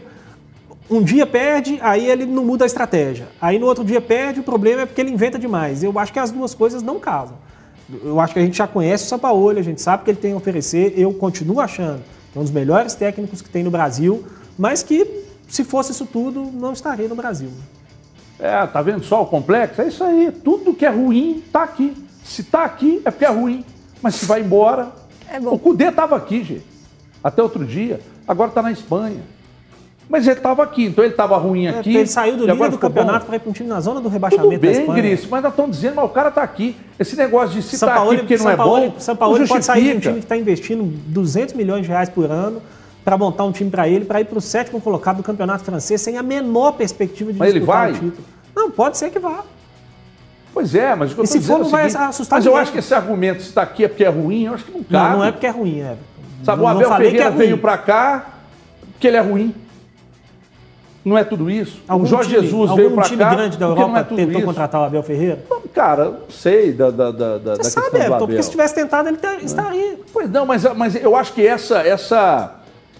[0.90, 3.28] um dia perde, aí ele não muda a estratégia.
[3.40, 5.82] Aí no outro dia perde, o problema é porque ele inventa demais.
[5.82, 7.36] Eu acho que as duas coisas não casam.
[8.02, 10.32] Eu acho que a gente já conhece o Sampaoli, a gente sabe que ele tem
[10.32, 10.94] a oferecer.
[10.96, 14.24] Eu continuo achando que é um dos melhores técnicos que tem no Brasil,
[14.58, 17.50] mas que se fosse isso tudo, não estaria no Brasil.
[18.38, 19.80] É, tá vendo só o complexo?
[19.80, 20.32] É isso aí.
[20.32, 21.94] Tudo que é ruim tá aqui.
[22.24, 23.64] Se tá aqui é porque é ruim.
[24.04, 24.88] Mas se vai embora.
[25.30, 25.54] É bom.
[25.54, 26.66] O Cudê tava aqui, gente.
[27.22, 28.00] Até outro dia.
[28.28, 29.16] Agora tá na Espanha.
[30.06, 31.78] Mas ele tava aqui, então ele tava ruim É, aqui.
[31.84, 34.02] porque ele saiu do líder do campeonato para ir para um time na zona do
[34.02, 35.02] Tudo rebaixamento da bem, Espanha.
[35.02, 36.76] Gris, mas nós estamos dizendo, mas o cara tá aqui.
[36.98, 39.64] Esse negócio de se tá Sampaoli, aqui porque não é Sampaoli- bom, Sampaoli não pode
[39.64, 42.60] sair de um time que está investindo 200 milhões de reais por ano
[43.02, 46.02] para montar um time para ele, para ir para o sétimo colocado do campeonato francês
[46.02, 47.92] sem a menor perspectiva de Mas ele disputar vai?
[47.92, 48.24] o título.
[48.54, 49.42] Não, pode ser que vá.
[50.54, 52.46] Pois é, mas o que eu E se for, é o não vai assustar Mas
[52.46, 52.62] eu ninguém.
[52.62, 54.84] acho que esse argumento, se tá aqui é porque é ruim, eu acho que não
[54.84, 55.10] cabe.
[55.10, 55.96] Não, não é porque é ruim, é.
[56.44, 58.26] Sabe, Não- o Abel que Ferreira é veio pra cá
[58.92, 59.52] porque ele é ruim.
[61.04, 61.82] Não é tudo isso.
[61.86, 64.36] Algum o Jorge time- Jesus veio time cá grande da não é Europa tudo tentou
[64.36, 64.46] isso.
[64.46, 65.38] contratar o Abel Ferreira?
[65.74, 68.26] Cara, não sei da, da, da, da Você sabe, Everton, Abel.
[68.28, 69.98] porque se tivesse tentado, ele estaria.
[70.12, 72.54] Pois não, mas, mas eu acho que essa, essa,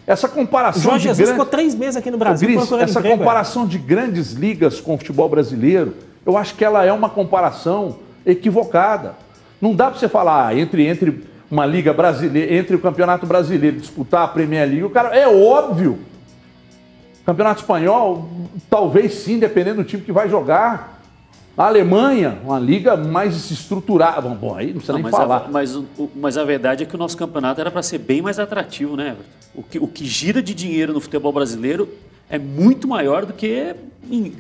[0.07, 3.15] essa comparação Jorge de Jesus grande- ficou três meses aqui no Brasil Gris, essa emprego,
[3.15, 3.19] é.
[3.19, 5.95] comparação de grandes ligas com o futebol brasileiro,
[6.27, 9.15] eu acho que ela é uma comparação equivocada.
[9.61, 13.79] Não dá para você falar ah, entre, entre uma liga brasileira, entre o campeonato brasileiro
[13.79, 15.99] disputar a Premier League, o cara é óbvio.
[17.25, 18.29] Campeonato espanhol,
[18.69, 20.93] talvez sim, dependendo do time que vai jogar.
[21.57, 24.21] A Alemanha, uma liga mais estruturada.
[24.23, 25.45] Bom, bom aí não precisa Não, nem mas, falar.
[25.47, 28.21] a, mas, o- mas a verdade é que o nosso campeonato era para ser bem
[28.21, 29.23] mais atrativo, né, Everton?
[29.55, 31.89] O que, o que gira de dinheiro no futebol brasileiro
[32.29, 33.75] é muito maior do que
[34.11, 34.35] em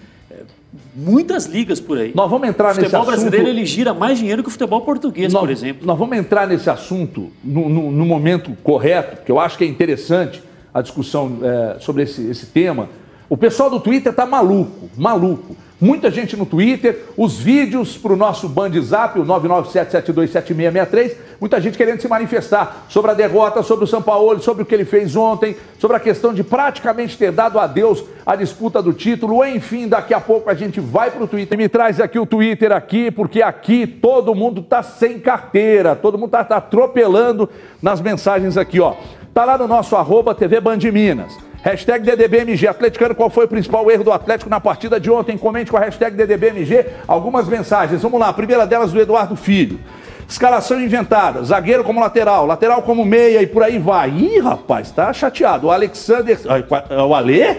[0.94, 2.12] muitas ligas por aí.
[2.14, 3.58] Nós vamos entrar o futebol nesse brasileiro assunto.
[3.58, 5.86] ele gira mais dinheiro que o futebol português, nós, por exemplo.
[5.86, 9.66] Nós vamos entrar nesse assunto no, no- no momento correto, porque eu acho que é
[9.66, 12.88] interessante a discussão é, sobre esse, esse tema.
[13.28, 15.56] O pessoal do Twitter tá maluco, maluco.
[15.80, 21.76] Muita gente no Twitter, os vídeos para o nosso Band Zap, o 997727663, muita gente
[21.76, 25.16] querendo se manifestar sobre a derrota, sobre o São Paulo, sobre o que ele fez
[25.16, 29.44] ontem, sobre a questão de praticamente ter dado adeus à disputa do título.
[29.44, 31.58] Enfim, daqui a pouco a gente vai para o Twitter.
[31.58, 36.30] Me traz aqui o Twitter aqui, porque aqui todo mundo tá sem carteira, todo mundo
[36.30, 37.50] tá, tá atropelando
[37.82, 38.94] nas mensagens aqui, ó.
[39.34, 41.36] Tá lá no nosso arroba TV Band Minas.
[41.64, 42.68] Hashtag DDBMG.
[42.68, 45.38] Atleticano, qual foi o principal erro do Atlético na partida de ontem?
[45.38, 48.02] Comente com a hashtag DDBMG algumas mensagens.
[48.02, 49.80] Vamos lá, a primeira delas do Eduardo Filho.
[50.28, 54.10] Escalação inventada, zagueiro como lateral, lateral como meia e por aí vai.
[54.10, 55.68] Ih, rapaz, tá chateado.
[55.68, 56.38] O Alexander.
[56.50, 56.64] Ai,
[57.02, 57.56] O Alê?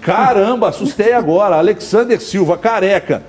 [0.00, 1.56] Caramba, assustei agora.
[1.56, 3.24] Alexander Silva, careca.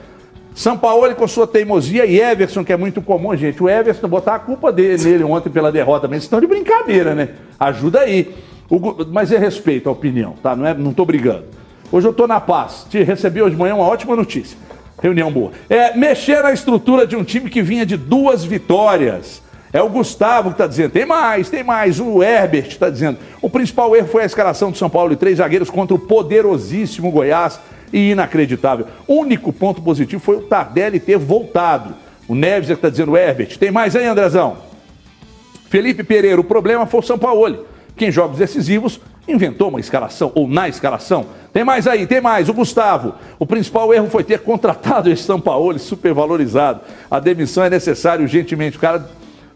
[0.54, 3.64] São Paulo com sua teimosia e Everson, que é muito comum, gente.
[3.64, 7.30] O Everson, botar a culpa dele nele ontem pela derrota, mas estão de brincadeira, né?
[7.60, 8.32] Ajuda aí.
[8.72, 10.56] O mas é respeito a opinião, tá?
[10.56, 11.44] Não, é, não tô brigando.
[11.92, 12.88] Hoje eu tô na paz.
[12.90, 14.58] Te recebi hoje de manhã uma ótima notícia.
[15.04, 15.52] Reunião boa.
[15.70, 19.42] É, mexer na estrutura de um time que vinha de duas vitórias.
[19.74, 20.92] É o Gustavo que está dizendo.
[20.92, 22.00] Tem mais, tem mais.
[22.00, 23.18] O Herbert está dizendo.
[23.42, 27.12] O principal erro foi a escalação do São Paulo e três zagueiros contra o poderosíssimo
[27.12, 27.60] Goiás
[27.92, 28.88] e inacreditável.
[29.06, 31.94] O único ponto positivo foi o Tardelli ter voltado.
[32.26, 33.58] O Neves é que está dizendo, Herbert.
[33.58, 34.58] Tem mais aí, Andrezão?
[35.68, 40.32] Felipe Pereira, o problema foi o São Paulo, que em jogos decisivos inventou uma escalação,
[40.36, 41.26] ou na escalação.
[41.54, 42.50] Tem mais aí, tem mais.
[42.50, 46.82] O Gustavo, o principal erro foi ter contratado esse São Paulo supervalorizado.
[47.10, 48.78] A demissão é necessária urgentemente.
[48.78, 49.10] O cara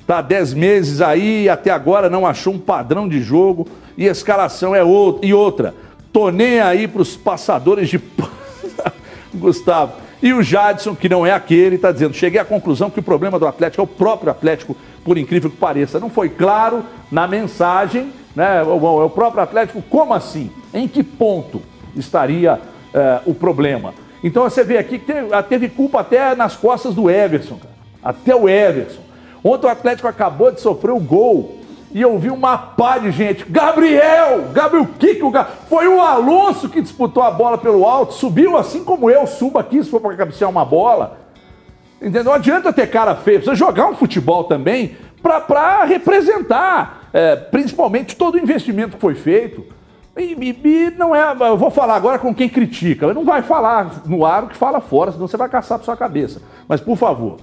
[0.06, 3.68] tá há 10 meses aí até agora não achou um padrão de jogo
[3.98, 5.26] e a escalação é outra.
[5.26, 5.74] E outra,
[6.14, 8.00] tô nem aí para os passadores de.
[9.34, 9.94] Gustavo.
[10.22, 13.38] E o Jadson, que não é aquele, está dizendo: cheguei à conclusão que o problema
[13.38, 16.00] do Atlético é o próprio Atlético, por incrível que pareça.
[16.00, 18.62] Não foi claro na mensagem, né?
[18.64, 20.52] O, é próprio Atlético, como assim?
[20.74, 21.62] Em que ponto
[21.96, 22.60] estaria
[22.94, 23.94] eh, o problema?
[24.24, 27.74] Então você vê aqui que teve, teve culpa até nas costas do Everson, cara.
[28.04, 29.02] Até o Everson.
[29.44, 31.60] Ontem o Atlético acabou de sofrer o gol.
[31.92, 33.46] E eu vi uma pá de gente.
[33.48, 34.50] Gabriel!
[34.52, 38.14] Gabriel, o que que o Ga- Foi o Alonso que disputou a bola pelo alto,
[38.14, 41.20] subiu assim como eu subo aqui se for para cabecear uma bola.
[42.02, 42.26] Entendeu?
[42.26, 48.36] Não adianta ter cara feia, precisa jogar um futebol também para representar, é, principalmente todo
[48.36, 49.64] o investimento que foi feito.
[50.18, 51.34] E, e- não é.
[51.50, 53.14] Eu vou falar agora com quem critica.
[53.14, 55.96] Não vai falar no ar o que fala fora, senão você vai caçar para sua
[55.96, 56.42] cabeça.
[56.68, 57.38] Mas, por favor,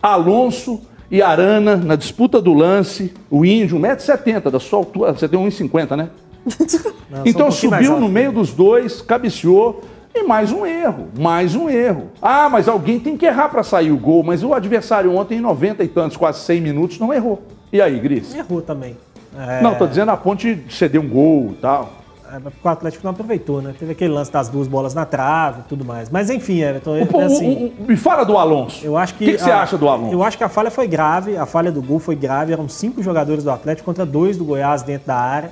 [0.00, 5.12] Alonso e Arana na disputa do lance, o índio, 1,70m da sua altura.
[5.12, 6.10] Você tem 1,50m, né?
[7.10, 8.00] Não, um Então mais subiu alto.
[8.00, 9.82] no meio dos dois, cabeceou
[10.14, 12.10] e mais um erro, mais um erro.
[12.22, 15.40] Ah, mas alguém tem que errar para sair o gol, mas o adversário ontem em
[15.40, 17.42] 90 e tantos, quase 100 minutos, não errou.
[17.72, 18.32] E aí, Gris?
[18.34, 18.96] Errou também.
[19.38, 21.90] É, Não, tô dizendo a ponte cedeu um gol e tal.
[22.32, 23.74] é, porque o Atlético não aproveitou, né?
[23.78, 26.10] Teve aquele lance das duas bolas na trave e tudo mais.
[26.10, 28.84] Mas enfim, Everton, é, O- o- assim, o- me fala do Alonso.
[28.84, 29.24] eu acho que...
[29.24, 30.12] O que, que você a- acha do Alonso?
[30.12, 32.52] Eu acho que a falha foi grave, a falha do gol foi grave.
[32.52, 35.50] Eram cinco jogadores do Atlético contra dois do Goiás dentro da área.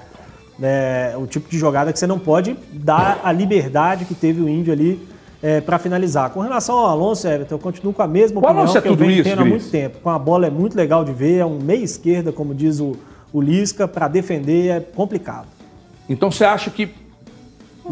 [0.62, 4.48] É, o tipo de jogada que você não pode dar a liberdade que teve o
[4.48, 5.00] Índio ali
[5.66, 6.30] para finalizar.
[6.30, 8.88] Com relação ao Alonso, Everton, eu continuo com a mesma O opinião Alonso é que
[8.88, 9.98] eu tudo venho isso, tendo há muito tempo.
[10.02, 12.96] Com a bola é muito legal de ver, é um meia esquerda, como diz o,
[13.34, 15.48] o Lisca, para defender é complicado.
[16.08, 16.88] Então você acha que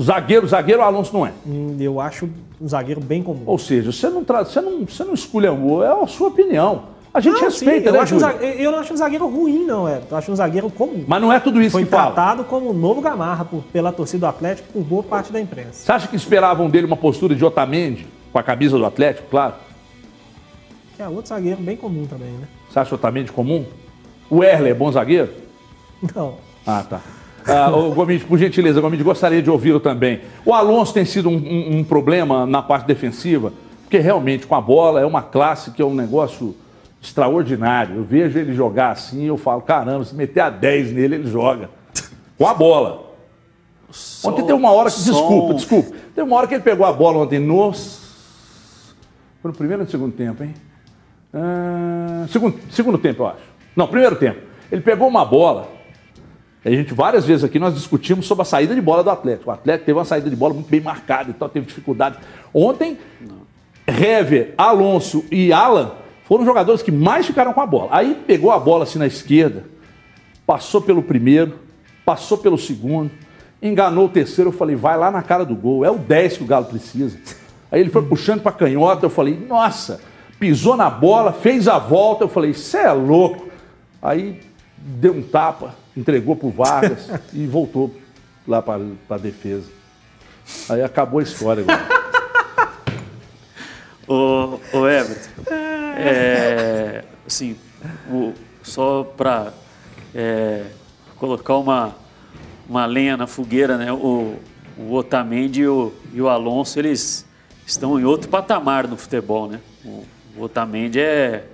[0.01, 1.33] zagueiro, zagueiro, o Alonso não é?
[1.45, 3.43] Hum, Eu acho um zagueiro bem comum.
[3.45, 4.45] Ou seja, você não, tra...
[4.45, 6.93] você não, você não esculhambou, é a sua opinião.
[7.13, 8.35] A gente Não, sim, respeita, eu, né, acho um Júlio?
[8.39, 10.01] zague- eu não acho um zagueiro ruim, não, é.
[10.11, 11.05] Eu acho um zagueiro comum.
[11.07, 12.13] Mas não é tudo isso Foi que fala.
[12.13, 15.73] tratado como um novo Gamarra por- pela torcida do Atlético por boa parte da imprensa.
[15.85, 19.55] Você acha que esperavam dele uma postura de Otamendi, com a camisa do Atlético, claro?
[20.97, 22.47] Que é outro zagueiro bem comum também, né?
[22.71, 23.67] Você acha o Otamendi comum?
[24.35, 25.29] O Erle é bom zagueiro?
[26.15, 26.37] Não.
[26.67, 27.01] Ah, tá.
[27.47, 30.21] Ah, ô, Gomide, por gentileza, Gomide, gostaria de ouvi-lo também.
[30.45, 34.61] O Alonso tem sido um, um- um problema na parte defensiva, porque realmente com a
[34.61, 36.55] bola é uma classe que é um negócio
[37.01, 37.97] extraordinário.
[37.97, 41.27] Eu vejo ele jogar assim e eu falo, caramba, se meter a 10 nele, ele
[41.31, 41.69] joga.
[42.39, 43.13] com a bola.
[44.25, 44.97] Ontem tem uma hora que.
[45.03, 45.95] Desculpa, desculpa.
[46.15, 47.73] Tem uma hora que ele pegou a bola ontem no.
[47.73, 50.55] Foi no primeiro ou no segundo tempo, hein?
[51.35, 53.52] Ah, segundo, segundo tempo, eu acho.
[53.75, 54.41] Não, primeiro tempo.
[54.71, 55.69] Ele pegou uma bola.
[56.65, 59.51] A gente, várias vezes aqui, nós discutimos sobre a saída de bola do Atlético.
[59.51, 62.19] O Atlético teve uma saída de bola muito bem marcada e teve dificuldade.
[62.55, 62.99] Ontem,
[63.87, 65.93] Hever, Alonso e Alan
[66.25, 67.89] foram jogadores que mais ficaram com a bola.
[67.91, 69.65] Aí pegou a bola assim na esquerda,
[70.47, 71.59] passou pelo primeiro,
[72.05, 73.11] passou pelo segundo,
[73.61, 74.51] enganou o terceiro.
[74.51, 77.19] Eu falei, vai lá na cara do gol, é o 10 que o Galo precisa.
[77.71, 80.01] Aí ele foi puxando para canhota, eu falei, nossa,
[80.39, 82.25] pisou na bola, fez a volta.
[82.25, 83.52] Eu falei, você é louco.
[84.03, 84.41] Aí
[84.77, 87.97] deu um tapa, entregou pro Vargas e voltou
[88.47, 89.71] lá para a defesa.
[90.69, 91.63] Aí acabou a história.
[91.63, 92.03] Agora.
[94.09, 95.31] Ô, ô Everton,
[95.97, 97.57] é, assim,
[98.11, 99.53] o- só para
[101.17, 101.95] colocar uma,
[102.69, 103.93] uma lenha na fogueira, né?
[103.93, 104.37] O,
[104.77, 107.25] o Otamendi e o, e o Alonso, eles
[107.67, 109.61] estão em outro patamar no futebol, né?
[109.85, 110.05] O,
[110.37, 111.45] o Otamendi é,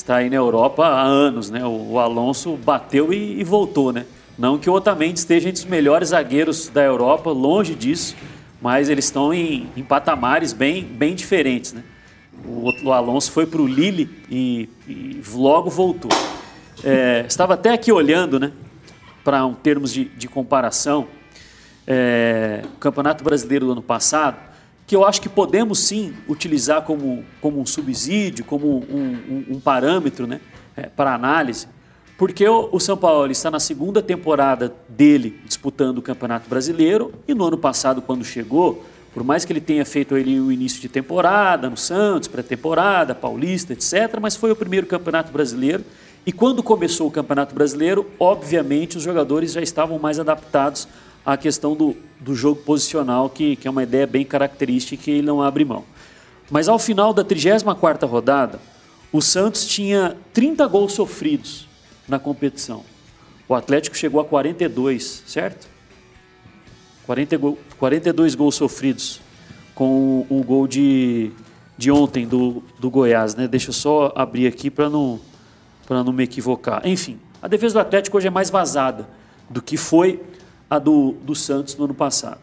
[0.00, 1.64] está aí na Europa há anos, né?
[1.64, 4.06] O, Alonso bateu e, e voltou, né?
[4.38, 8.16] Não que o Otamendi esteja entre os melhores zagueiros da Europa, longe disso,
[8.60, 11.82] mas eles estão em, em patamares bem, bem diferentes, né?
[12.44, 16.10] O, o Alonso foi para o Lille e, e logo voltou.
[16.82, 18.52] É, estava até aqui olhando, né,
[19.22, 21.06] para um termos de, de comparação,
[21.86, 24.38] é, o Campeonato Brasileiro do ano passado,
[24.90, 29.60] que eu acho que podemos sim utilizar como, como um subsídio, como um, um- um
[29.60, 30.40] parâmetro né,
[30.76, 31.68] é, para análise,
[32.18, 37.32] porque o, o São Paulo está na segunda temporada dele disputando o Campeonato Brasileiro e
[37.34, 40.88] no ano passado, quando chegou, por mais que ele tenha feito ali o início de
[40.88, 45.84] temporada no Santos, pré-temporada, Paulista, etc., mas foi o primeiro Campeonato Brasileiro.
[46.26, 50.88] E quando começou o Campeonato Brasileiro, obviamente os jogadores já estavam mais adaptados
[51.24, 55.26] à questão do, do jogo posicional, que, que é uma ideia bem característica e ele
[55.26, 55.84] não abre mão.
[56.50, 58.60] Mas ao final da 34ª rodada,
[59.12, 61.68] o Santos tinha 30 gols sofridos
[62.08, 62.82] na competição.
[63.48, 65.68] O Atlético chegou a 42, certo?
[67.06, 69.20] 40 gol- 42 gols sofridos
[69.74, 71.30] com o, o gol de,
[71.76, 73.48] de ontem do, do Goiás, né?
[73.48, 75.20] Deixa eu só abrir aqui para não,
[75.86, 76.82] para não me equivocar.
[76.86, 79.08] Enfim, a defesa do Atlético hoje é mais vazada
[79.48, 80.20] do que foi
[80.70, 82.38] a do, do Santos no ano passado.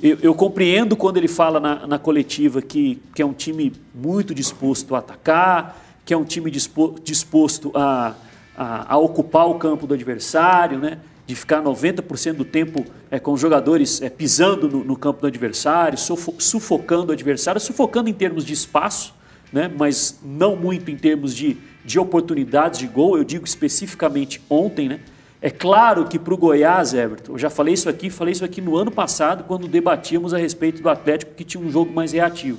[0.00, 4.34] Eu, eu compreendo quando ele fala na, na coletiva que, que é um time muito
[4.34, 8.14] disposto a atacar, que é um time dispo- disposto a,
[8.56, 10.98] a, a ocupar o campo do adversário, né?
[11.24, 15.26] de ficar 90% do tempo é, com os jogadores é, pisando no, no campo do
[15.28, 19.14] adversário, sufo- sufocando o adversário, sufocando em termos de espaço,
[19.52, 19.70] né?
[19.78, 25.00] mas não muito em termos de, de oportunidades de gol, eu digo especificamente ontem, né?
[25.44, 28.60] É claro que para o Goiás, Everton, eu já falei isso aqui, falei isso aqui
[28.60, 32.58] no ano passado, quando debatíamos a respeito do Atlético que tinha um jogo mais reativo.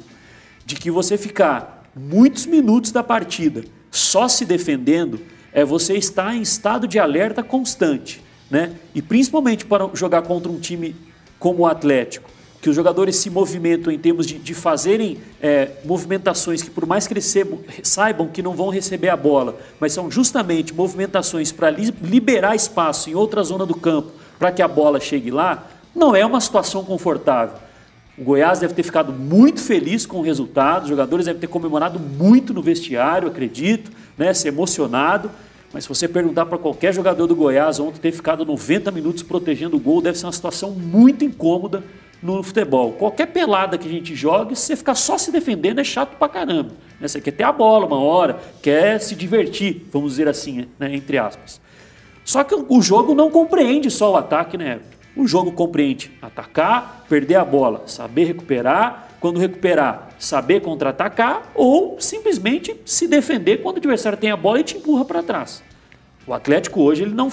[0.66, 5.22] De que você ficar muitos minutos da partida só se defendendo,
[5.54, 8.22] é você estar em estado de alerta constante.
[8.52, 8.74] Né?
[8.94, 10.94] E principalmente para jogar contra um time
[11.40, 12.30] como o Atlético,
[12.64, 17.06] que os jogadores se movimentam em termos de, de fazerem é, movimentações que, por mais
[17.06, 17.36] que eles
[17.84, 23.10] saibam que não vão receber a bola, mas são justamente movimentações para li- liberar espaço
[23.10, 26.86] em outra zona do campo para que a bola chegue lá, não é uma situação
[26.86, 27.58] confortável.
[28.18, 32.00] O Goiás deve ter ficado muito feliz com o resultado, os jogadores devem ter comemorado
[32.00, 35.30] muito no vestiário, acredito, né, se emocionado.
[35.74, 39.76] Mas se você perguntar para qualquer jogador do Goiás ontem ter ficado 90 minutos protegendo
[39.76, 41.84] o gol, deve ser uma situação muito incômoda
[42.24, 42.94] no futebol.
[42.94, 46.30] Qualquer pelada que a gente jogue, se você ficar só se defendendo, é chato pra
[46.30, 46.72] caramba.
[47.00, 47.08] né?
[47.08, 51.18] Você quer ter a bola uma hora, quer se divertir, vamos dizer assim, né, entre
[51.18, 51.62] aspas.
[52.24, 54.80] Só que o jogo não compreende só o ataque, né?
[55.16, 62.76] O jogo compreende atacar, perder a bola, saber recuperar, quando recuperar, saber contra-atacar ou simplesmente
[62.86, 65.62] se defender quando o adversário tem a bola e te empurra para trás.
[66.26, 67.30] O Atlético hoje, ele não,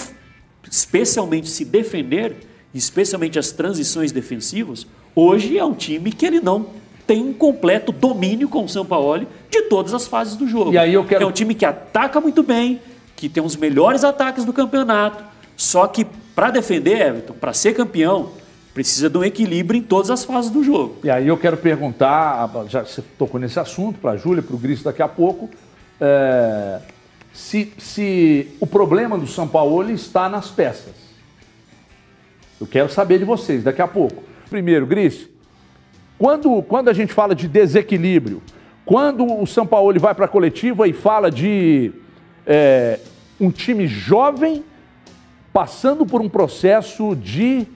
[0.71, 2.37] especialmente se defender,
[2.75, 6.67] especialmente as transições defensivas, hoje é um time que ele não
[7.07, 10.73] tem um completo domínio com o Sampaoli de todas as fases do jogo.
[10.73, 12.81] E aí eu quero- É um time que ataca muito bem,
[13.17, 15.25] que tem os melhores ataques do campeonato,
[15.57, 18.31] só que para defender, Everton, para ser campeão,
[18.73, 20.99] precisa de um equilíbrio em todas as fases do jogo.
[21.03, 24.59] E aí eu quero perguntar, já você tocou nesse assunto, para a Júlia, para o
[24.59, 25.51] Gris daqui a pouco,
[26.01, 26.79] é,
[27.33, 31.10] se, se o problema do São Paulo está nas peças.
[32.61, 34.23] Eu quero saber de vocês daqui a pouco.
[34.51, 35.29] Primeiro, Gris,
[36.19, 38.43] quando, quando a gente fala de desequilíbrio,
[38.85, 41.93] quando o São Paulo vai para a coletiva e fala de
[42.47, 42.99] é,
[43.41, 44.65] um time jovem
[45.53, 47.67] passando por um processo de.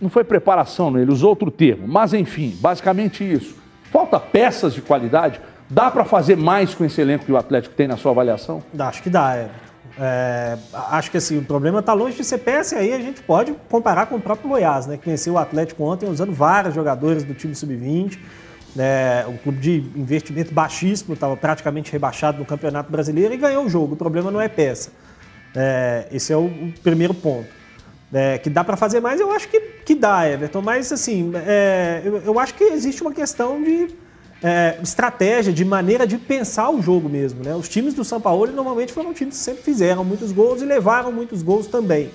[0.00, 1.02] Não foi preparação, né?
[1.02, 3.56] ele usou outro termo, mas enfim, basicamente isso.
[3.90, 5.40] Falta peças de qualidade.
[5.70, 8.62] Dá para fazer mais com esse elenco que o Atlético tem na sua avaliação?
[8.78, 9.48] Acho que dá, é.
[9.98, 10.58] É,
[10.90, 14.06] acho que assim, o problema está longe de ser e aí a gente pode comparar
[14.06, 14.96] com o próprio Goiás, né?
[14.96, 18.18] Que venceu o Atlético ontem usando vários jogadores do time sub-20.
[18.78, 23.68] É, um clube de investimento baixíssimo, estava praticamente rebaixado no Campeonato Brasileiro e ganhou o
[23.70, 23.94] jogo.
[23.94, 24.90] O problema não é peça.
[25.54, 27.48] É, esse é o, o primeiro ponto.
[28.12, 30.60] É, que dá para fazer mais, eu acho que, que dá, Everton.
[30.60, 33.88] Mas assim, é, eu, eu acho que existe uma questão de
[34.42, 37.42] é, estratégia, de maneira de pensar o jogo mesmo.
[37.42, 37.54] Né?
[37.54, 41.10] Os times do São Paulo normalmente foram times que sempre fizeram muitos gols e levaram
[41.10, 42.10] muitos gols também.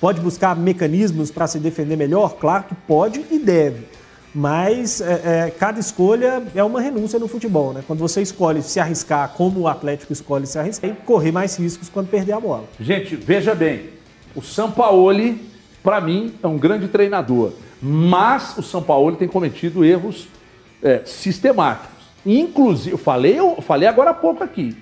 [0.00, 2.36] Pode buscar mecanismos para se defender melhor?
[2.36, 3.86] Claro que pode e deve.
[4.34, 7.72] Mas é, é, cada escolha é uma renúncia no futebol.
[7.72, 7.82] Né?
[7.86, 11.88] Quando você escolhe se arriscar, como o Atlético escolhe se arriscar, e correr mais riscos
[11.88, 12.64] quando perder a bola.
[12.78, 13.90] Gente, veja bem,
[14.34, 15.50] o Sampaoli,
[15.82, 17.52] para mim, é um grande treinador.
[17.82, 20.28] Mas o Sampaoli tem cometido erros
[20.82, 22.00] é, sistemáticos.
[22.24, 24.76] Inclusive, eu falei, eu falei agora há pouco aqui.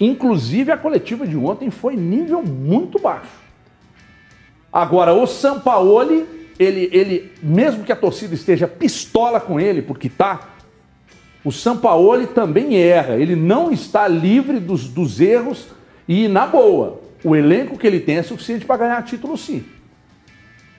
[0.00, 3.42] Inclusive, a coletiva de ontem foi nível muito baixo.
[4.72, 6.26] Agora, o Sampaoli,
[6.58, 10.48] ele, ele, mesmo que a torcida esteja pistola com ele, porque tá,
[11.44, 13.16] o Sampaoli também erra.
[13.16, 15.68] Ele não está livre dos, dos erros
[16.08, 19.64] e, na boa, o elenco que ele tem é suficiente para ganhar título sim.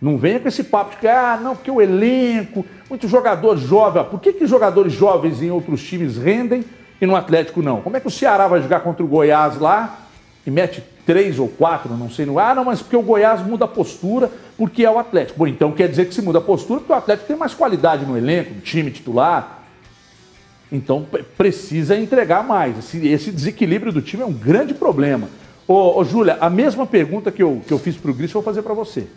[0.04, 4.04] Não venha com esse papo de que, ah, não, porque o elenco, muito jogador jovem.
[4.04, 6.66] Por que, que jogadores jovens em outros times rendem
[7.00, 7.80] e no Atlético não?
[7.80, 9.98] Como é que o Ceará vai jogar contra o Goiás lá
[10.46, 12.38] e mete três ou quatro, não sei no.
[12.38, 15.40] Ah, não, mas porque o Goiás muda a postura porque é o Atlético.
[15.40, 18.06] Bom, então quer dizer que se muda a postura porque o Atlético tem mais qualidade
[18.06, 19.64] no elenco, no time titular.
[20.70, 22.78] Então precisa entregar mais.
[22.78, 25.30] Esse, esse desequilíbrio do time é um grande problema.
[25.66, 28.42] Ô, ô Júlia, a mesma pergunta que eu, que eu fiz para o Gris, eu
[28.42, 29.08] vou fazer para você.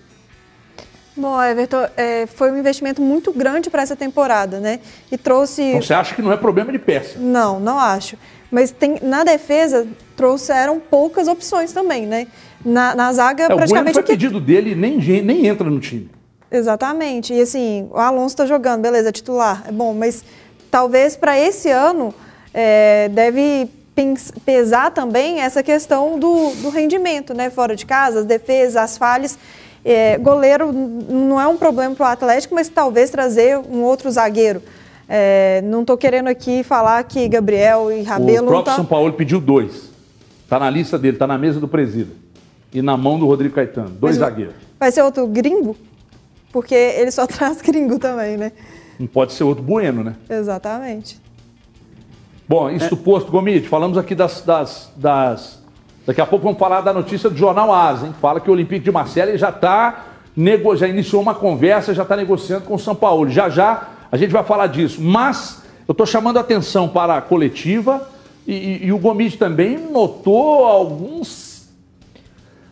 [1.16, 4.80] Bom, Everton, é, foi um investimento muito grande para essa temporada, né?
[5.10, 5.62] E trouxe.
[5.62, 7.18] Então você acha que não é problema de peça?
[7.18, 8.18] Não, não acho.
[8.50, 12.26] Mas tem, na defesa trouxeram poucas opções também, né?
[12.64, 13.92] Na, na zaga, é, praticamente.
[13.92, 14.12] O foi que...
[14.12, 16.10] pedido dele nem, nem entra no time.
[16.50, 17.32] Exatamente.
[17.32, 19.64] E assim, o Alonso está jogando, beleza, titular.
[19.66, 20.22] É bom, mas
[20.70, 22.14] talvez para esse ano
[22.52, 23.70] é, deve
[24.44, 27.48] pesar também essa questão do, do rendimento, né?
[27.48, 29.38] Fora de casa, as defesas, as falhas.
[29.88, 34.60] É, goleiro não é um problema para o Atlético, mas talvez trazer um outro zagueiro.
[35.08, 38.46] É, não estou querendo aqui falar que Gabriel e Rabelo.
[38.46, 38.74] O próprio tá...
[38.74, 39.88] São Paulo pediu dois.
[40.42, 42.12] Está na lista dele, está na mesa do presida.
[42.72, 43.90] E na mão do Rodrigo Caetano.
[43.90, 44.56] Dois mas zagueiros.
[44.76, 45.76] Vai ser outro gringo?
[46.50, 48.50] Porque ele só traz gringo também, né?
[48.98, 50.16] Não pode ser outro bueno, né?
[50.28, 51.20] Exatamente.
[52.48, 52.96] Bom, isso é.
[52.96, 55.62] posto, Gomide, falamos aqui das, das, das
[56.06, 58.14] Daqui a pouco vamos falar da notícia do jornal Asa, hein?
[58.20, 60.76] Fala que o Olympique de Marseille já está nego...
[60.76, 63.28] já iniciou uma conversa, já está negociando com o São Paulo.
[63.28, 65.02] Já já a gente vai falar disso.
[65.02, 68.08] Mas eu estou chamando a atenção para a coletiva
[68.46, 71.56] e, e, e o Gomide também notou alguns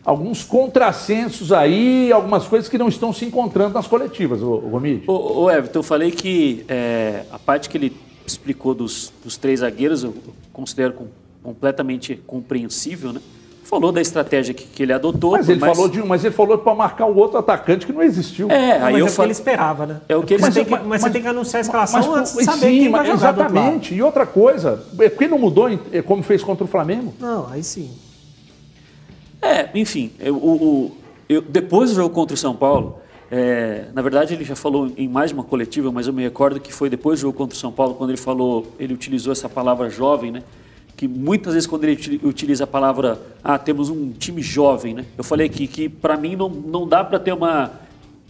[0.05, 5.05] alguns contrassensos aí, algumas coisas que não estão se encontrando nas coletivas, o, o Gomide.
[5.07, 9.61] Ô, ô Everton, eu falei que é, a parte que ele explicou dos, dos três
[9.61, 10.15] zagueiros, eu
[10.53, 11.07] considero com
[11.45, 13.21] completamente compreensível, né?
[13.63, 15.33] Falou da estratégia que, que ele adotou.
[15.33, 18.51] Mas ele falou de mas ele falou para marcar o outro atacante que não existiu.
[18.51, 20.01] É, não, aí eu é o que ele esperava, né?
[20.09, 22.01] É o que ele mas, tem que, mas, mas, você tem que anunciar a escalação
[22.01, 23.95] mas, antes de saber sim, quem vai jogar Exatamente.
[23.95, 27.15] E outra coisa, é por que não mudou é, como fez contra o Flamengo?
[27.19, 27.91] Não, aí sim.
[29.41, 30.97] É, enfim, eu, o,
[31.29, 32.99] eu, depois do jogo contra o São Paulo,
[33.31, 36.73] é, na verdade, ele já falou em mais uma coletiva, mas eu me recordo que
[36.73, 39.89] foi depois do jogo contra o São Paulo, quando ele falou, ele utilizou essa palavra
[39.89, 40.43] jovem, né?
[40.97, 45.05] Que muitas vezes quando ele utiliza a palavra, ah, temos um time jovem, né?
[45.19, 47.73] Eu falei aqui que para mim não, não dá para ter uma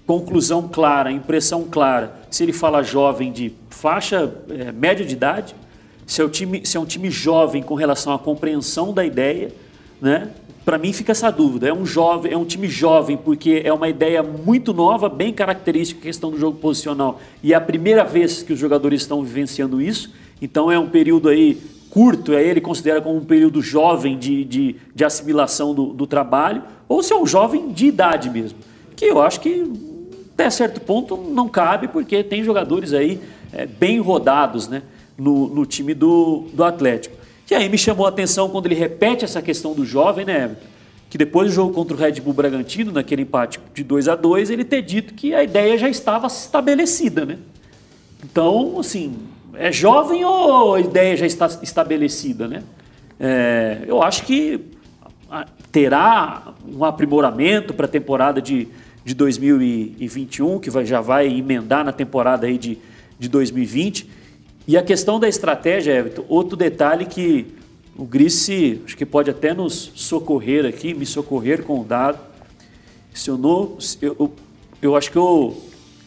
[0.06, 2.14] conclusão clara, impressão clara.
[2.30, 5.54] Se ele fala jovem de faixa é, média de idade,
[6.06, 9.52] se é, o time, se é um time jovem com relação à compreensão da ideia,
[10.00, 10.30] né?
[10.64, 11.68] Para mim fica essa dúvida.
[11.68, 16.00] É um jovem, é um time jovem porque é uma ideia muito nova, bem característica
[16.00, 20.12] questão do jogo posicional e é a primeira vez que os jogadores estão vivenciando isso.
[20.40, 21.60] Então é um período aí
[21.94, 26.64] curto, aí ele considera como um período jovem de, de, de assimilação do, do, trabalho,
[26.88, 28.58] ou se é um jovem de idade mesmo.
[28.96, 29.64] Que eu acho que
[30.32, 33.20] até certo ponto não cabe, porque tem jogadores aí
[33.52, 34.82] é, bem rodados né,
[35.16, 37.16] no, no time do, do Atlético.
[37.48, 40.66] E aí me chamou a atenção quando ele repete essa questão do jovem, né, Everton?
[41.08, 44.50] Que depois do jogo contra o Red Bull Bragantino, naquele empate de 2 a 2
[44.50, 47.38] ele ter dito que a ideia já estava estabelecida, né?
[48.24, 49.14] Então, assim,
[49.56, 52.62] é jovem ou a ideia já está estabelecida, né?
[53.18, 54.60] É, eu acho que
[55.72, 58.68] terá um aprimoramento para a temporada de,
[59.04, 62.78] de 2021, que vai, já vai emendar na temporada aí de,
[63.18, 64.08] de 2020.
[64.66, 67.46] E a questão da estratégia, Everton, outro detalhe que
[67.96, 72.18] o Grice acho que pode até nos socorrer aqui, me socorrer com o dado.
[73.12, 74.32] Se eu não, eu, eu,
[74.82, 75.60] eu acho que eu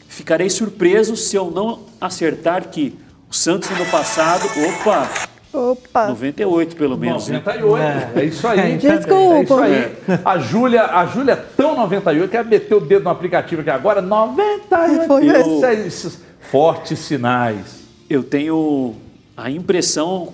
[0.07, 2.95] ficarei surpreso se eu não acertar que
[3.30, 6.07] o Santos no ano passado, opa, Opa.
[6.09, 7.28] 98 pelo menos.
[7.28, 8.11] 98, né?
[8.15, 8.78] é, isso aí.
[8.78, 9.36] Desculpa.
[9.38, 10.19] É isso aí.
[10.23, 13.69] A Júlia, a Júlia é tão 98 que ela meteu o dedo no aplicativo aqui
[13.69, 15.07] agora, 98.
[15.07, 16.21] Foi Isso é esses
[16.51, 17.88] fortes sinais.
[18.09, 18.95] Eu tenho
[19.36, 20.34] a impressão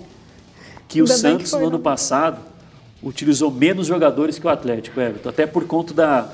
[0.88, 1.82] que o Ainda que Santos foi, no ano não.
[1.82, 2.38] passado
[3.02, 6.28] utilizou menos jogadores que o Atlético, Everton, até por conta da,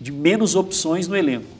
[0.00, 1.55] de menos opções no elenco.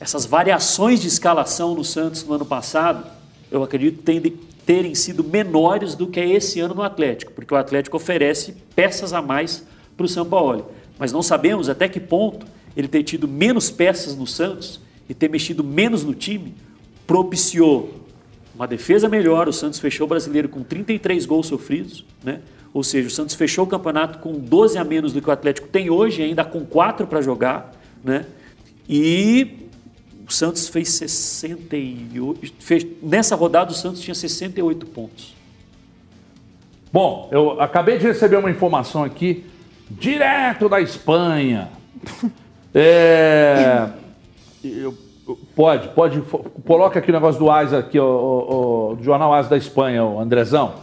[0.00, 3.06] Essas variações de escalação no Santos no ano passado,
[3.50, 4.30] eu acredito tem de-
[4.64, 9.20] terem sido menores do que esse ano no Atlético, porque o Atlético oferece peças a
[9.20, 9.64] mais
[9.96, 10.70] para o São Paulo.
[10.98, 12.46] Mas não sabemos até que ponto
[12.76, 16.54] ele ter tido menos peças no Santos e ter mexido menos no time
[17.06, 18.00] propiciou
[18.54, 19.48] uma defesa melhor.
[19.48, 22.40] O Santos fechou o brasileiro com 33 gols sofridos, né?
[22.72, 25.66] Ou seja, o Santos fechou o campeonato com 12 a menos do que o Atlético
[25.66, 27.72] tem hoje, ainda com 4 para jogar,
[28.04, 28.24] né?
[28.88, 29.59] E
[30.30, 32.52] o Santos fez 68.
[32.60, 35.34] Fez, nessa rodada, o Santos tinha 68 pontos.
[36.92, 39.44] Bom, eu acabei de receber uma informação aqui,
[39.90, 41.68] direto da Espanha.
[42.72, 43.88] É,
[44.62, 44.96] eu-
[45.56, 46.20] pode, pode.
[46.64, 50.04] Coloca aqui o negócio do AS aqui, o, o- o- do jornal AS da Espanha,
[50.04, 50.74] o Andrezão.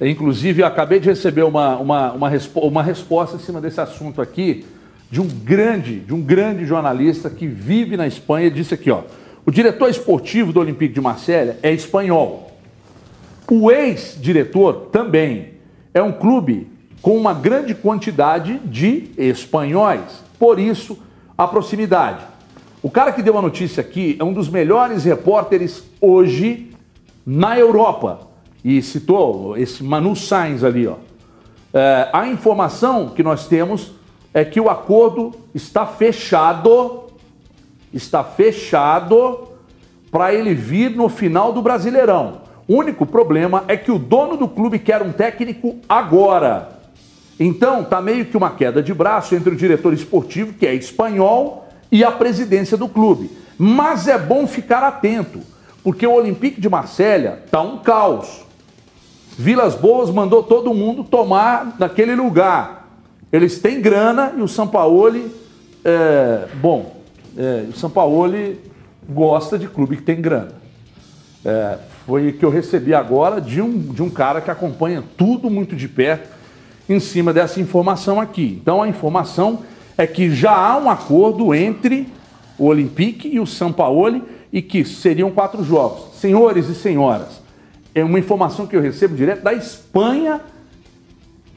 [0.00, 4.20] Inclusive, eu acabei de receber uma, uma, uma, respo- uma resposta em cima desse assunto
[4.20, 4.66] aqui
[5.10, 9.02] de um grande, de um grande jornalista que vive na Espanha, disse aqui, ó.
[9.44, 12.52] O diretor esportivo do Olympique de Marselha é espanhol.
[13.50, 15.54] O ex-diretor também
[15.92, 16.68] é um clube
[17.02, 20.22] com uma grande quantidade de espanhóis.
[20.38, 20.96] Por isso,
[21.36, 22.24] a proximidade.
[22.82, 26.70] O cara que deu a notícia aqui é um dos melhores repórteres hoje
[27.26, 28.28] na Europa.
[28.64, 30.96] E citou esse Manu Sainz ali, ó.
[31.72, 33.92] É, a informação que nós temos
[34.32, 37.04] é que o acordo está fechado,
[37.92, 39.48] está fechado
[40.10, 42.42] para ele vir no final do Brasileirão.
[42.66, 46.78] O único problema é que o dono do clube quer um técnico agora.
[47.38, 51.68] Então, tá meio que uma queda de braço entre o diretor esportivo, que é espanhol,
[51.90, 53.30] e a presidência do clube.
[53.58, 55.40] Mas é bom ficar atento,
[55.82, 58.42] porque o Olympique de Marselha tá um caos.
[59.36, 62.79] Vilas Boas mandou todo mundo tomar naquele lugar.
[63.32, 65.30] Eles têm grana e o Sampaoli,
[65.84, 67.00] é, bom,
[67.36, 68.58] é, o Sampaoli
[69.08, 70.52] gosta de clube que tem grana.
[71.44, 75.48] É, foi o que eu recebi agora de um, de um cara que acompanha tudo
[75.48, 76.28] muito de perto
[76.88, 78.58] em cima dessa informação aqui.
[78.60, 79.60] Então a informação
[79.96, 82.08] é que já há um acordo entre
[82.58, 86.18] o Olympique e o Sampaoli e que seriam quatro jogos.
[86.18, 87.40] Senhores e senhoras,
[87.94, 90.40] é uma informação que eu recebo direto da Espanha,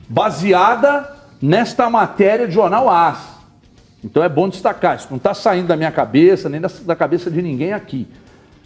[0.08, 1.13] baseada
[1.44, 3.18] nesta matéria de jornal AS.
[4.02, 7.42] Então é bom destacar, isso não está saindo da minha cabeça, nem da, cabeça de
[7.42, 8.08] ninguém aqui.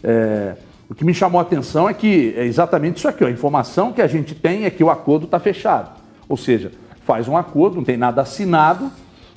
[0.03, 0.55] É,
[0.88, 3.91] o que me chamou a atenção é que é exatamente isso aqui, ó, a informação
[3.91, 5.89] que a gente tem é que o acordo está fechado.
[6.30, 6.71] Ou seja,
[7.03, 8.91] faz um acordo, não tem nada assinado.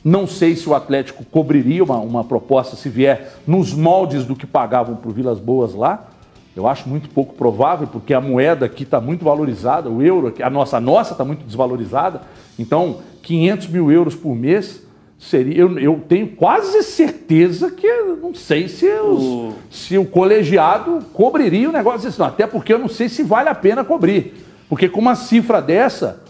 [0.05, 4.47] Não sei se o Atlético cobriria uma, uma proposta se vier nos moldes do que
[4.47, 6.10] pagavam por Vilas Boas lá.
[6.57, 10.51] Eu acho muito pouco provável, porque a moeda aqui está muito valorizada, o euro, a
[10.51, 12.23] nossa a nossa está muito desvalorizada.
[12.59, 14.83] Então, 500 mil euros por mês
[15.19, 15.57] seria.
[15.61, 17.87] Eu, eu tenho quase certeza que
[18.21, 22.19] não sei se, os- O- se o colegiado cobriria o negócio desse.
[22.19, 24.45] Não, até porque eu não sei se vale a pena cobrir.
[24.69, 26.23] Porque com uma cifra dessa,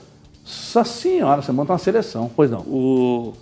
[0.45, 2.31] nossa senhora, você monta uma seleção.
[2.37, 2.61] Pois não.
[2.61, 3.33] O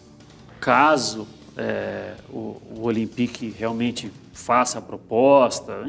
[0.60, 1.26] caso
[1.58, 5.84] é, o, o Olympique realmente faça a proposta,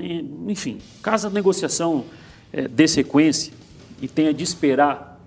[0.48, 2.06] enfim, caso a negociação
[2.52, 3.54] é, dê sequência
[4.02, 5.22] e tenha de esperar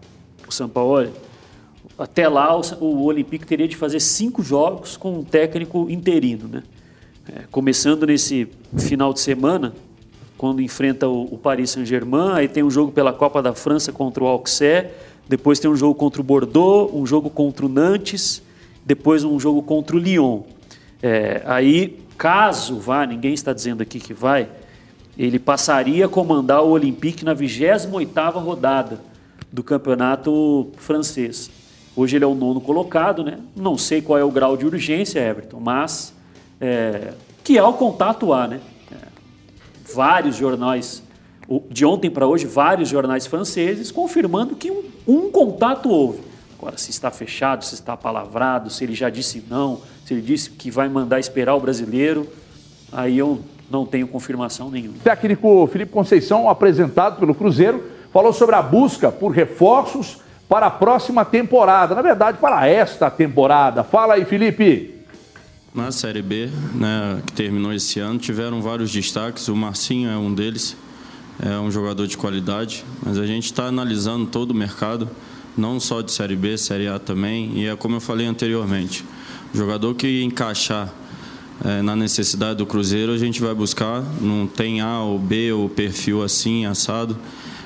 [0.47, 1.12] o São Paulo,
[1.97, 6.62] até lá o, o Olympique teria de fazer cinco jogos com um técnico interino, né?
[7.28, 9.72] É, começando nesse final de semana,
[10.36, 14.24] quando enfrenta o, o Paris Saint-Germain, aí tem um jogo pela Copa da França contra
[14.24, 14.88] o Auxerre,
[15.28, 18.43] depois tem um jogo contra o Bordeaux, um jogo contra o Nantes,
[18.85, 20.43] depois um jogo contra o Lyon.
[21.03, 24.49] É, aí, caso vá, ninguém está dizendo aqui que vai,
[25.18, 29.01] ele passaria a comandar o Olympique na 28ª rodada
[29.51, 31.51] do campeonato francês.
[31.95, 33.39] Hoje ele é o nono colocado, né?
[33.55, 36.14] Não sei qual é o grau de urgência, Everton, mas
[36.59, 37.12] é,
[37.45, 38.61] que há o contato há, né?
[38.91, 38.97] É,
[39.95, 41.03] vários jornais,
[41.68, 46.32] de ontem para hoje, vários jornais franceses confirmando que um, um contato houve.
[46.63, 50.49] Agora, se está fechado, se está palavrado, se ele já disse não, se ele disse
[50.49, 52.29] que vai mandar esperar o brasileiro,
[52.93, 54.95] aí eu não tenho confirmação nenhuma.
[54.95, 57.83] O técnico Felipe Conceição, apresentado pelo Cruzeiro,
[58.13, 63.83] falou sobre a busca por reforços para a próxima temporada, na verdade, para esta temporada.
[63.83, 64.95] Fala aí, Felipe.
[65.75, 69.49] Na Série B, né, que terminou esse ano, tiveram vários destaques.
[69.49, 70.77] O Marcinho é um deles,
[71.45, 75.11] é um jogador de qualidade, mas a gente está analisando todo o mercado
[75.57, 77.53] não só de Série B, Série A também.
[77.59, 79.05] E é como eu falei anteriormente:
[79.55, 80.92] jogador que encaixar
[81.64, 84.03] é, na necessidade do Cruzeiro, a gente vai buscar.
[84.20, 87.16] Não tem A ou B ou perfil assim, assado.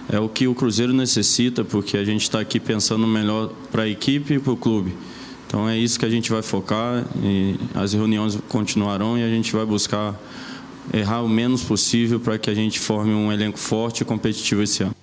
[0.09, 3.89] É o que o Cruzeiro necessita, porque a gente está aqui pensando melhor para a
[3.89, 4.95] equipe e para o clube.
[5.47, 7.05] Então é isso que a gente vai focar
[7.75, 10.15] as reuniões continuarão e a gente vai buscar
[10.93, 14.83] errar o menos possível para que a gente forme um elenco forte e competitivo esse
[14.83, 14.95] ano.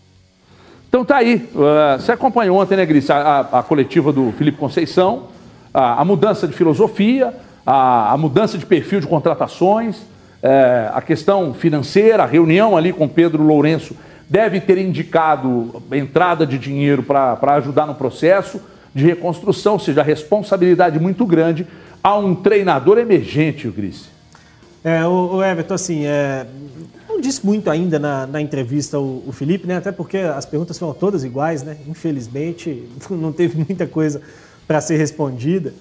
[0.94, 5.30] Então tá aí, uh, você acompanhou ontem, né, Gris, a, a, coletiva do Felipe Conceição,
[5.74, 7.34] a, a mudança de filosofia,
[7.66, 10.04] a, a, mudança de perfil de contratações,
[10.44, 13.96] é, a questão financeira, a reunião ali com Pedro Lourenço
[14.30, 18.62] deve ter indicado entrada de dinheiro para ajudar no processo
[18.94, 21.66] de reconstrução, ou seja, a responsabilidade muito grande
[22.04, 24.12] a um treinador emergente, Gris.
[24.84, 26.46] É, o, o Everton, assim, é,
[27.24, 29.78] disse muito ainda na, na entrevista o, o, Felipe, né?
[29.78, 31.78] Até porque as perguntas foram todas iguais, né?
[31.88, 34.22] Infelizmente, não teve muita coisa
[34.68, 35.74] para ser respondida.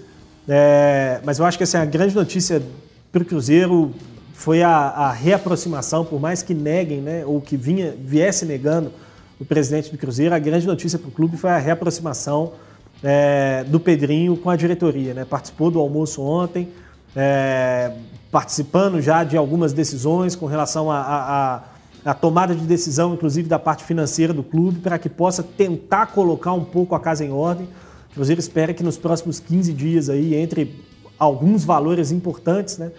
[0.49, 2.63] É, mas eu acho que assim, a grande notícia
[3.11, 3.93] para o Cruzeiro
[4.33, 7.25] foi a, a, reaproximação, por mais que neguem, né?
[7.27, 8.93] Ou que vinha, viesse negando
[9.39, 12.53] o presidente do Cruzeiro, a grande notícia para o clube foi a reaproximação
[13.03, 15.25] é, do Pedrinho com a diretoria, né?
[15.25, 16.69] Participou do almoço ontem.
[17.15, 17.93] É,
[18.33, 21.63] participando já de algumas decisões com relação à
[22.19, 26.65] tomada de decisão, inclusive da parte financeira do clube, para que possa tentar colocar um
[26.65, 27.69] pouco a casa em ordem.
[28.11, 30.83] O Cruzeiro espera que nos próximos 15 dias aí entre
[31.19, 32.91] alguns valores importantes, né?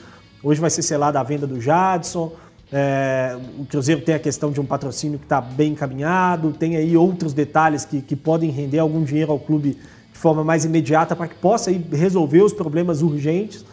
[0.43, 2.33] Hoje vai ser selada a venda do Jadson.
[2.71, 6.95] É, o Cruzeiro tem a questão de um patrocínio que está bem encaminhado, tem aí
[6.95, 9.79] outros detalhes que, que podem render algum dinheiro ao clube
[10.11, 13.65] de forma mais imediata para que possa aí resolver os problemas urgentes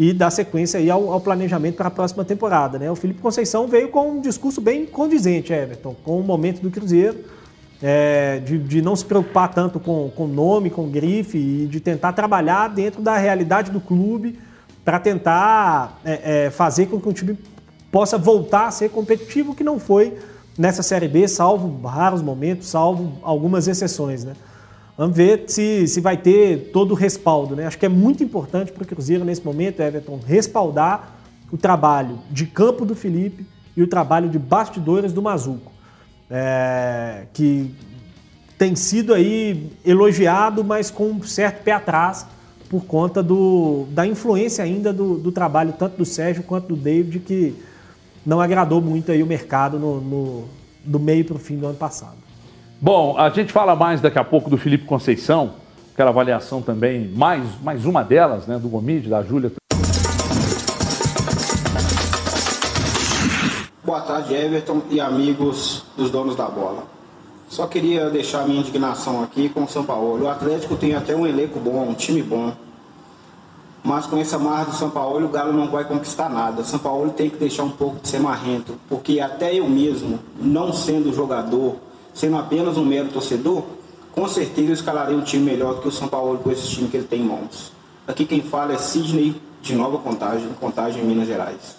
[0.00, 2.78] e dar sequência aí ao, ao, planejamento para a próxima temporada.
[2.78, 2.90] Né?
[2.90, 7.18] O Felipe Conceição veio com um discurso bem condizente, Everton, com o momento do Cruzeiro,
[7.82, 12.14] é, de, de, não se preocupar tanto com, com nome, com grife e de tentar
[12.14, 14.38] trabalhar dentro da realidade do clube
[14.82, 17.38] para tentar é, é, fazer com que o time
[17.92, 20.16] possa voltar a ser competitivo, que não foi
[20.56, 24.24] nessa Série B, salvo raros momentos, salvo algumas exceções.
[24.24, 24.32] Né?
[25.00, 27.56] Vamos ver se, se vai ter todo o respaldo.
[27.56, 27.66] Né?
[27.66, 31.16] Acho que é muito importante para o Cruzeiro, nesse momento, Everton, respaldar
[31.50, 35.72] o trabalho de campo do Felipe e o trabalho de bastidores do Mazuco.
[36.30, 37.74] É, que
[38.58, 42.26] tem sido aí elogiado, mas com um certo pé atrás
[42.68, 47.20] por conta do, da influência ainda do, do trabalho tanto do Sérgio quanto do David,
[47.20, 47.54] que
[48.24, 50.44] não agradou muito aí o mercado no, no
[50.84, 52.19] do meio para o fim do ano passado.
[52.82, 55.52] Bom, a gente fala mais daqui a pouco do Felipe Conceição,
[55.92, 59.52] aquela avaliação também, mais, mais uma delas, né, do Gomide, da Júlia.
[63.84, 66.84] Boa tarde, Everton e amigos dos donos da bola.
[67.50, 70.24] Só queria deixar minha indignação aqui com o São Paulo.
[70.24, 72.50] O Atlético tem até um elenco bom, um time bom.
[73.84, 76.64] Mas com essa marra do São Paulo, o Galo não vai conquistar nada.
[76.64, 80.72] São Paulo tem que deixar um pouco de ser marrento, porque até eu mesmo, não
[80.72, 81.76] sendo jogador,
[82.14, 83.64] sendo apenas um mero torcedor,
[84.12, 86.88] com certeza eu escalarei um time melhor do que o São Paulo com esse time
[86.88, 87.72] que ele tem em mãos.
[88.06, 91.76] Aqui quem fala é Sidney, de Nova Contagem, Contagem, Minas Gerais.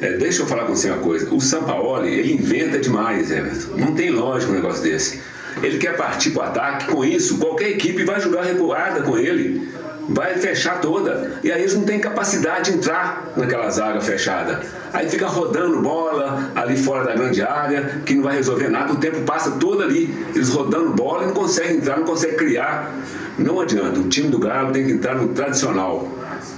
[0.00, 1.32] É, deixa eu falar com você uma coisa.
[1.34, 3.76] O Sampaoli, ele inventa demais, Everton.
[3.76, 5.22] Não tem lógica um negócio desse.
[5.62, 9.72] Ele quer partir para o ataque, com isso, qualquer equipe vai jogar recuada com ele
[10.08, 11.38] vai fechar toda.
[11.42, 14.60] E aí eles não têm capacidade de entrar naquela zaga fechada.
[14.92, 18.92] Aí fica rodando bola ali fora da grande área, que não vai resolver nada.
[18.92, 22.94] O tempo passa todo ali, eles rodando bola e não conseguem entrar, não conseguem criar.
[23.38, 26.08] Não adianta, o time do Galo tem que entrar no tradicional,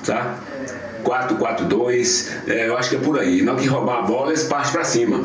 [0.04, 0.36] tá?
[1.02, 3.40] 4-4-2, é, eu acho que é por aí.
[3.40, 5.22] Não que roubar a bola, eles partem para cima.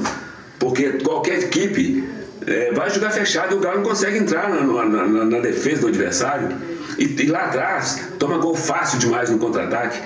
[0.60, 2.08] Porque qualquer equipe
[2.46, 5.82] é, vai jogar fechado e o Galo não consegue entrar na, na, na, na defesa
[5.82, 6.50] do adversário.
[6.98, 10.00] E, e, lá atrás, toma gol fácil demais no contra-ataque.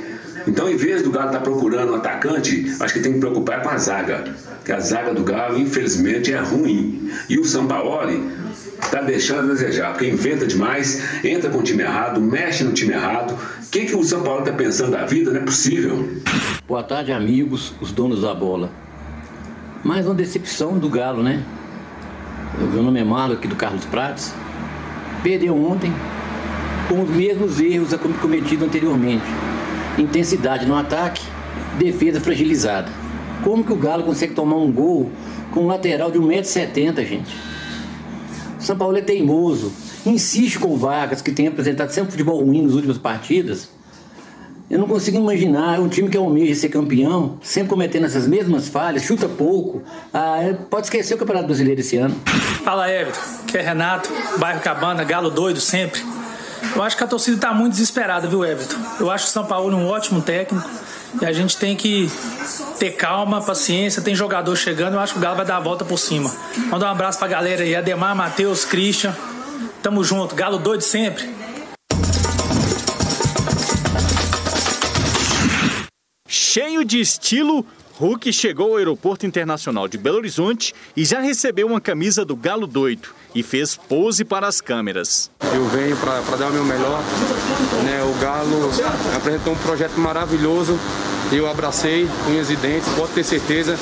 [0.48, 3.62] Então, em vez do Galo estar tá procurando um atacante, acho que tem que preocupar
[3.62, 4.24] com a zaga.
[4.64, 7.10] Que a zaga do Galo, infelizmente, é ruim.
[7.28, 8.24] E o Sampaoli
[8.82, 12.94] está deixando a desejar, porque inventa demais, entra com o time errado, mexe no time
[12.94, 13.34] errado.
[13.34, 15.32] O que, que o São Paulo está pensando da vida?
[15.32, 16.08] Não é possível.
[16.68, 18.70] Boa tarde, amigos, os donos da bola.
[19.84, 21.44] Mais uma decepção do Galo, né?
[22.58, 24.34] Meu nome é Marlon, aqui do Carlos Prates.
[25.22, 25.94] Perdeu ontem
[26.88, 29.26] com os mesmos erros cometidos anteriormente.
[29.98, 31.22] Intensidade no ataque,
[31.78, 32.92] defesa fragilizada.
[33.44, 35.10] Como que o Galo consegue tomar um gol
[35.52, 37.36] com um lateral de 1,70m, gente?
[38.60, 39.72] O São Paulo é teimoso,
[40.06, 43.70] insiste com o Vargas, que tem apresentado sempre futebol ruim nas últimas partidas.
[44.68, 49.04] Eu não consigo imaginar um time que almeja ser campeão, sempre cometendo essas mesmas falhas,
[49.04, 49.84] chuta pouco.
[50.12, 52.16] Ah, é, pode esquecer o Campeonato Brasileiro esse ano.
[52.64, 53.20] Fala, Everton.
[53.46, 54.10] Que é Renato,
[54.40, 56.02] bairro Cabana, Galo doido sempre.
[56.76, 58.76] Eu acho que a torcida está muito desesperada, viu, Everton?
[59.00, 60.70] Eu acho o São Paulo um ótimo técnico
[61.22, 62.12] e a gente tem que
[62.78, 64.02] ter calma, paciência.
[64.02, 66.30] Tem jogador chegando, eu acho que o Galo vai dar a volta por cima.
[66.70, 69.16] Manda um abraço pra galera aí, Ademar, Matheus, Christian.
[69.82, 71.34] Tamo junto, Galo doido sempre.
[76.28, 77.66] Cheio de estilo,
[77.98, 82.68] Hulk chegou ao Aeroporto Internacional de Belo Horizonte e já recebeu uma camisa do Galo
[82.68, 85.30] Doido e fez pose para as câmeras.
[85.54, 87.04] Eu venho para dar o meu melhor.
[87.84, 88.02] Né?
[88.04, 88.72] O Galo
[89.16, 90.80] apresentou um projeto maravilhoso.
[91.32, 92.88] Eu abracei unhas e dentes.
[92.94, 93.78] Pode ter certeza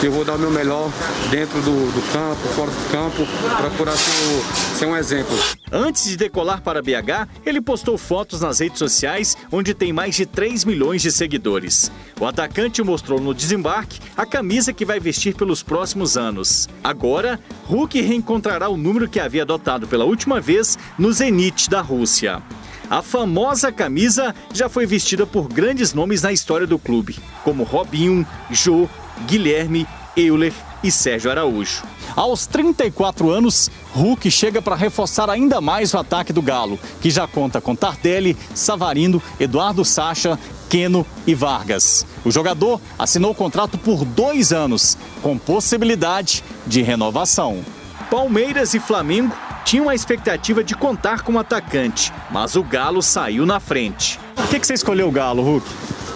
[0.00, 0.90] que eu vou dar o meu melhor
[1.30, 3.26] dentro do, do campo, fora do campo,
[3.56, 5.36] procurar ser, ser um exemplo.
[5.72, 10.24] Antes de decolar para BH, ele postou fotos nas redes sociais, onde tem mais de
[10.24, 11.90] 3 milhões de seguidores.
[12.18, 16.68] O atacante mostrou no desembarque a camisa que vai vestir pelos próximos anos.
[16.82, 22.42] Agora, Hulk reencontrará o número que havia adotado pela última vez no Zenit da Rússia.
[22.90, 28.26] A famosa camisa já foi vestida por grandes nomes na história do clube, como Robinho,
[28.50, 28.88] Jô,
[29.26, 29.86] Guilherme,
[30.16, 31.82] Euler e Sérgio Araújo.
[32.16, 37.26] Aos 34 anos, Hulk chega para reforçar ainda mais o ataque do Galo, que já
[37.26, 40.38] conta com Tardelli, Savarino, Eduardo Sacha,
[40.70, 42.06] Queno e Vargas.
[42.24, 47.62] O jogador assinou o contrato por dois anos, com possibilidade de renovação.
[48.10, 49.36] Palmeiras e Flamengo
[49.66, 54.18] tinham a expectativa de contar com o atacante, mas o Galo saiu na frente.
[54.34, 55.66] Por que, que você escolheu o Galo, Hulk?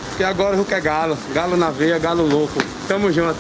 [0.09, 2.59] Porque agora o Hulk é Galo, Galo na veia, Galo louco.
[2.89, 3.39] Tamo junto.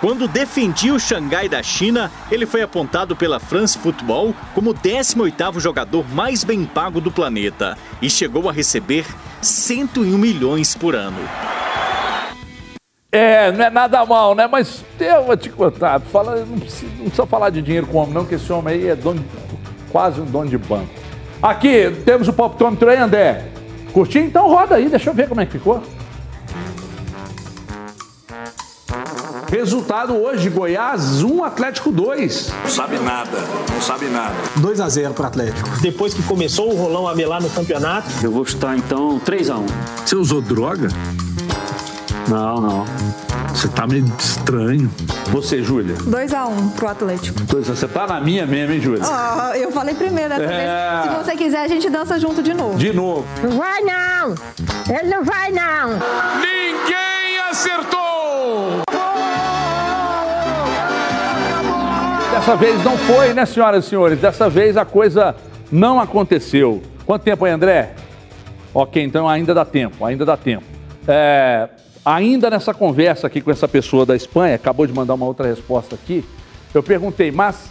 [0.00, 5.60] Quando defendia o Xangai da China, ele foi apontado pela France Football como o 18º
[5.60, 9.04] jogador mais bem pago do planeta e chegou a receber
[9.42, 11.20] 101 milhões por ano.
[13.12, 14.46] É, não é nada mal, né?
[14.46, 18.00] Mas eu vou te contar, fala, não, precisa, não precisa falar de dinheiro com o
[18.02, 19.24] homem, não, que esse homem aí é dono,
[19.90, 20.88] quase um dono de banco.
[21.42, 23.46] Aqui, temos o poptômetro aí, André.
[23.92, 24.22] Curtiu?
[24.22, 25.82] Então roda aí, deixa eu ver como é que ficou.
[29.50, 32.54] Resultado hoje, Goiás 1, Atlético 2.
[32.62, 33.38] Não sabe nada,
[33.72, 34.36] não sabe nada.
[34.58, 35.68] 2 a 0 para Atlético.
[35.80, 38.08] Depois que começou o rolão a melar no campeonato.
[38.22, 39.66] Eu vou chutar então 3 a 1
[40.06, 40.88] Você usou droga?
[42.30, 42.84] Não, não.
[43.48, 44.88] Você tá meio estranho.
[45.30, 45.96] Você, Júlia?
[45.96, 47.40] 2x1 pro Atlético.
[47.44, 49.02] Você tá na minha mesmo, hein, Júlia?
[49.04, 51.02] Oh, eu falei primeiro dessa É.
[51.02, 51.12] vez.
[51.12, 52.78] Se você quiser, a gente dança junto de novo.
[52.78, 53.26] De novo.
[53.42, 54.34] Não vai não!
[54.96, 55.90] Ele não vai não!
[56.38, 58.82] Ninguém acertou!
[62.32, 64.20] Dessa vez não foi, né, senhoras e senhores?
[64.20, 65.34] Dessa vez a coisa
[65.70, 66.80] não aconteceu.
[67.04, 67.90] Quanto tempo aí, André?
[68.72, 70.64] Ok, então ainda dá tempo, ainda dá tempo.
[71.08, 71.68] É,
[72.04, 75.94] ainda nessa conversa aqui com essa pessoa da Espanha, acabou de mandar uma outra resposta
[75.94, 76.24] aqui,
[76.72, 77.70] eu perguntei, mas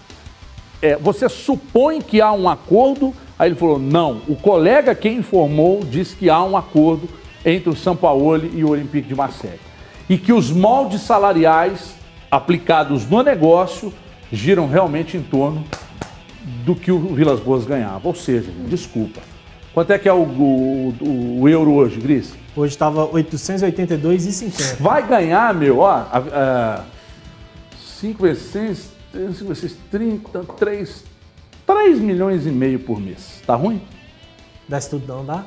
[0.82, 3.14] é, você supõe que há um acordo?
[3.38, 4.22] Aí ele falou, não.
[4.28, 7.08] O colega que informou diz que há um acordo
[7.46, 9.60] entre o Sampaoli e o Olympique de Marseille.
[10.10, 11.96] E que os moldes salariais
[12.30, 13.94] aplicados no negócio
[14.32, 15.64] giram realmente em torno
[16.66, 18.08] do que o Vilas Boas ganhava.
[18.08, 19.22] Ou seja, desculpa.
[19.74, 22.34] Quanto é que é o, o, o euro hoje, Gris?
[22.60, 24.82] Hoje estava 882,50.
[24.82, 26.04] Vai ganhar, meu, ó,
[28.02, 31.04] 5 vezes 6, 5 vezes 6, 30, 3,
[31.66, 33.42] 3 milhões e meio por mês.
[33.48, 33.82] Tá ruim?
[34.68, 35.46] Desce tudo não, dá?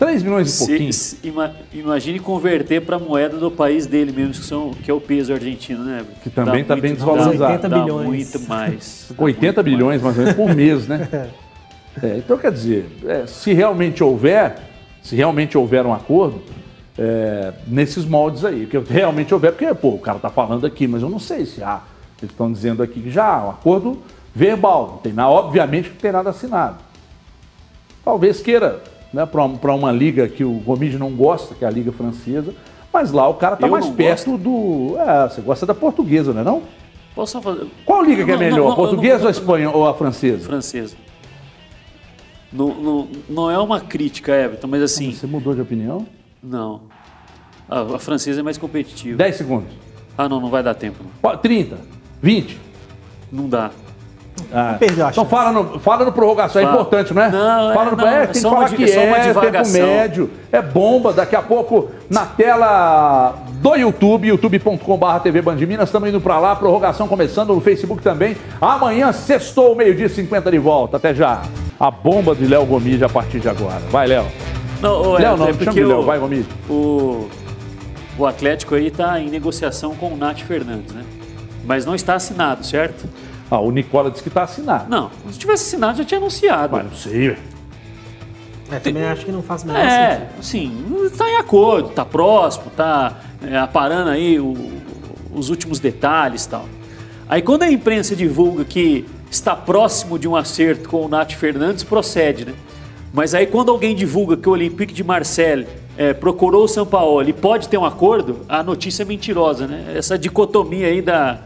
[0.00, 0.92] 3 milhões e pouquinho.
[0.92, 4.94] se- ima- imagine converter para a moeda do país dele mesmo, que, são, que é
[4.94, 6.04] o peso argentino, né?
[6.24, 7.52] Que também tá bem desvalorizado.
[7.52, 8.06] 80 Dá bilhões.
[8.08, 9.12] muito mais.
[9.18, 11.08] 80 bilhões mais ou menos por mês, né?
[12.00, 14.56] É, então, quer dizer, é, se realmente houver,
[15.02, 16.40] se realmente houver um acordo,
[16.98, 21.02] é, nesses moldes aí, que realmente houver, porque, pô, o cara tá falando aqui, mas
[21.02, 21.82] eu não sei se há.
[22.20, 23.98] Eles estão dizendo aqui que já há um acordo
[24.34, 26.76] verbal, não tem nada, obviamente que não tem nada assinado.
[28.04, 28.82] Talvez queira,
[29.12, 32.52] né, para uma, liga que o Gomide não gosta, que é a Liga Francesa,
[32.92, 34.96] mas lá o cara tá Eu mais não perto do.
[34.98, 36.62] É, você gosta da portuguesa, não é não?
[37.14, 37.66] Posso só fazer.
[37.84, 39.88] Qual liga que é Não, não, melhor, não, a portuguesa não- ou a espanhola ou
[39.88, 40.46] a francesa?
[40.46, 40.96] Francesa.
[42.52, 45.12] Não, não, não é uma crítica, Everton, mas assim.
[45.12, 46.06] Você mudou de opinião?
[46.42, 46.82] Não.
[47.68, 49.18] A, a francesa é mais competitiva.
[49.18, 49.72] 10 segundos.
[50.16, 51.02] Ah, não, não vai dar tempo.
[51.02, 51.78] Não, Ó, 30,
[52.22, 52.58] 20.
[53.30, 53.70] não dá.
[54.52, 56.76] Ah, perdeu a então fala no, fala no prorrogação, é Fala.
[56.76, 57.30] importante, não é?
[57.30, 60.30] Não, é- fala no não, é, é tem que falar que é é, tempo médio,
[60.50, 66.20] é bomba, daqui a pouco na tela do YouTube, youtube.com.br TV Band Minas, estamos indo
[66.20, 68.36] pra lá, prorrogação começando no Facebook também.
[68.60, 71.42] Amanhã, sextou, meio-dia e 50 de volta, até já.
[71.78, 73.80] A bomba de Léo Gomide a partir de agora.
[73.90, 74.26] Vai, Léo.
[74.80, 76.48] Não, Léo, não, é chama de Léo, o- vai, Gomide.
[76.68, 77.28] O,
[78.16, 81.04] o Atlético aí está em negociação com o Nath Fernandes, né?
[81.64, 83.06] Mas não está assinado, certo?
[83.50, 84.90] Ah, o Nicola disse que está assinado.
[84.90, 86.76] Não, se tivesse assinado já tinha anunciado.
[86.76, 87.38] Mas não sei, velho.
[88.70, 90.28] É, também acho que não faz menor É, sentido.
[90.38, 93.16] assim, está em acordo, está próximo, está
[93.62, 94.70] aparando aí o-
[95.34, 96.66] os últimos detalhes e tal.
[97.28, 101.82] Aí quando a imprensa divulga que está próximo de um acerto com o Nath Fernandes,
[101.82, 102.52] procede, né?
[103.12, 107.26] Mas aí quando alguém divulga que o Olympique de Marseille é, procurou o São Paulo
[107.26, 109.94] e pode ter um acordo, a notícia é mentirosa, né?
[109.96, 111.38] Essa dicotomia aí da,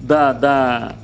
[0.00, 0.94] da, da-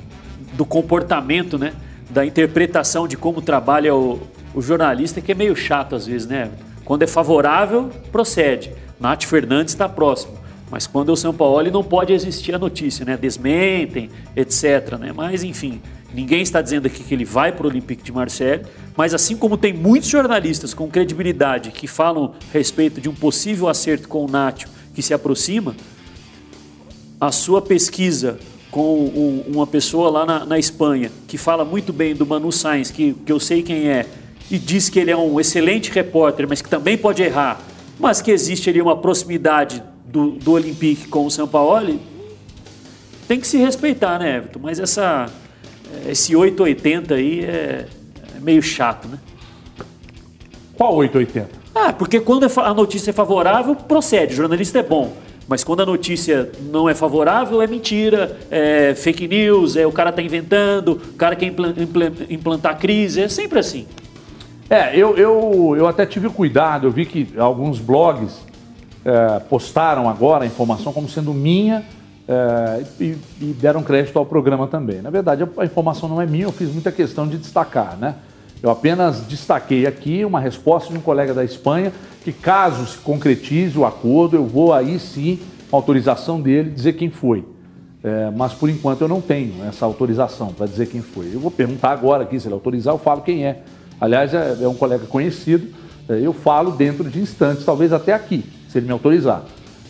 [0.60, 1.72] do comportamento, né?
[2.10, 4.20] Da interpretação de como trabalha o,
[4.54, 6.50] o jornalista, que é meio chato às vezes, né?
[6.84, 8.70] Quando é favorável, procede.
[9.00, 10.34] Nath Fernandes está próximo.
[10.70, 13.16] Mas quando é o São Paulo, não pode existir a notícia, né?
[13.16, 14.98] Desmentem, etc.
[15.00, 15.12] Né?
[15.16, 15.80] Mas, enfim,
[16.12, 18.66] ninguém está dizendo aqui que ele vai para o Olympique de Marseille.
[18.94, 23.66] Mas, assim como tem muitos jornalistas com credibilidade que falam a respeito de um possível
[23.66, 25.74] acerto com o Nacho que se aproxima,
[27.18, 28.38] a sua pesquisa
[28.70, 33.14] com uma pessoa lá na, na Espanha que fala muito bem do Manu Sainz, que,
[33.14, 34.06] que eu sei quem é,
[34.50, 37.60] e diz que ele é um excelente repórter, mas que também pode errar,
[37.98, 42.00] mas que existe ali uma proximidade do, do Olympique com o São Paulo,
[43.28, 44.58] tem que se respeitar, né, Everton?
[44.60, 45.30] Mas essa,
[46.08, 47.86] esse 880 aí é,
[48.36, 49.18] é meio chato, né?
[50.76, 51.60] Qual 880?
[51.74, 55.12] Ah, porque quando é a notícia é favorável, procede, o jornalista é bom.
[55.50, 60.12] Mas quando a notícia não é favorável, é mentira, é fake news, é o cara
[60.12, 63.84] tá inventando, o cara quer implan- implan- implantar crise, é sempre assim.
[64.70, 68.46] É, eu, eu, eu até tive cuidado, eu vi que alguns blogs
[69.04, 71.82] é, postaram agora a informação como sendo minha
[72.28, 75.02] é, e, e deram crédito ao programa também.
[75.02, 78.14] Na verdade, a informação não é minha, eu fiz muita questão de destacar, né?
[78.62, 81.92] Eu apenas destaquei aqui uma resposta de um colega da Espanha
[82.22, 85.38] que caso se concretize o acordo, eu vou aí sim,
[85.70, 87.44] com autorização dele, dizer quem foi.
[88.02, 91.30] É, mas por enquanto eu não tenho essa autorização para dizer quem foi.
[91.32, 93.62] Eu vou perguntar agora aqui, se ele autorizar, eu falo quem é.
[93.98, 95.68] Aliás, é, é um colega conhecido,
[96.08, 99.42] é, eu falo dentro de instantes, talvez até aqui, se ele me autorizar.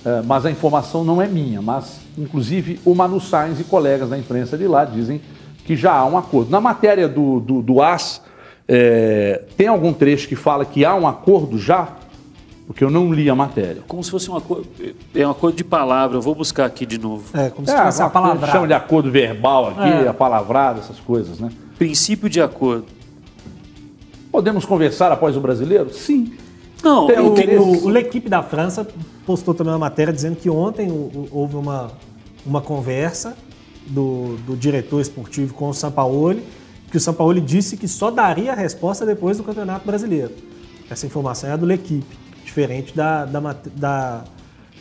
[0.05, 4.19] É, mas a informação não é minha, mas inclusive o Manu Sainz e colegas da
[4.19, 5.21] imprensa de lá dizem
[5.65, 6.51] que já há um acordo.
[6.51, 8.21] Na matéria do, do, do AS,
[8.73, 11.97] é, tem algum trecho que fala que há um acordo já?
[12.69, 13.83] Porque eu não li a matéria.
[13.89, 14.65] Como se fosse um acordo,
[15.13, 17.25] é um acordo de palavra, eu vou buscar aqui de novo.
[17.37, 20.07] É, como É, uma coisa que chama de acordo verbal aqui, É.
[20.07, 21.51] apalavrado, essas coisas, né?
[21.77, 22.85] Princípio de acordo.
[24.31, 25.93] Podemos conversar após o brasileiro?
[25.93, 26.33] Sim.
[26.81, 27.19] Não, Tem
[27.59, 28.87] o, o, o L'Equipe da França
[29.27, 30.89] postou também uma matéria dizendo que ontem
[31.33, 31.91] houve uma,
[32.47, 33.37] uma conversa
[33.89, 36.45] do, do diretor esportivo com o Sampaoli,
[36.91, 40.33] que o Sampaoli disse que só daria a resposta depois do Campeonato Brasileiro.
[40.91, 44.25] Essa informação é a do L'Equipe, diferente da, da, da,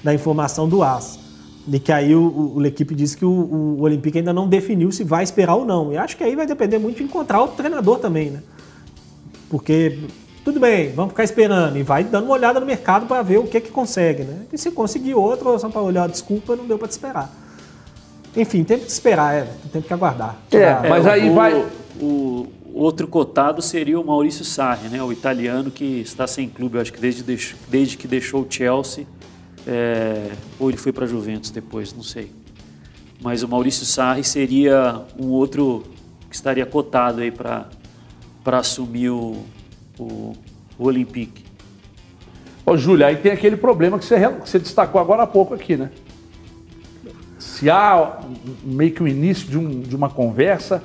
[0.04, 1.20] da informação do AS.
[1.72, 4.48] E que aí o, o, o L'Equipe disse que o, o, o Olympique ainda não
[4.48, 5.94] definiu se vai esperar ou não.
[5.94, 8.42] E acho que aí vai depender muito de encontrar outro treinador também, né?
[9.50, 10.00] Porque,
[10.44, 13.44] tudo bem, vamos ficar esperando e vai dando uma olhada no mercado para ver o
[13.44, 14.44] que que consegue, né?
[14.52, 17.32] E se conseguir outro, o São Paulo olhar, desculpa, não deu para te esperar.
[18.36, 20.38] Enfim, tem que esperar, é, tem que aguardar.
[20.86, 21.66] Ah, mas aí o, vai-
[22.02, 25.04] O outro cotado seria o Maurício Sarri, né?
[25.04, 27.24] O italiano que está sem clube, acho que desde,
[27.70, 29.06] desde que deixou o Chelsea.
[29.68, 32.32] é, ou ele foi para a Juventus depois, não sei.
[33.22, 35.84] Mas o Maurício Sarri seria um outro
[36.30, 37.68] que estaria cotado aí para
[38.46, 39.44] assumir o,
[40.00, 40.34] o,
[40.78, 41.44] o Olympique.
[42.66, 45.76] Ô, Júlia, aí tem aquele problema que você, que você destacou agora há pouco aqui,
[45.76, 45.90] né?
[47.38, 48.20] Se há
[48.64, 50.82] meio que o início de, um- de uma conversa,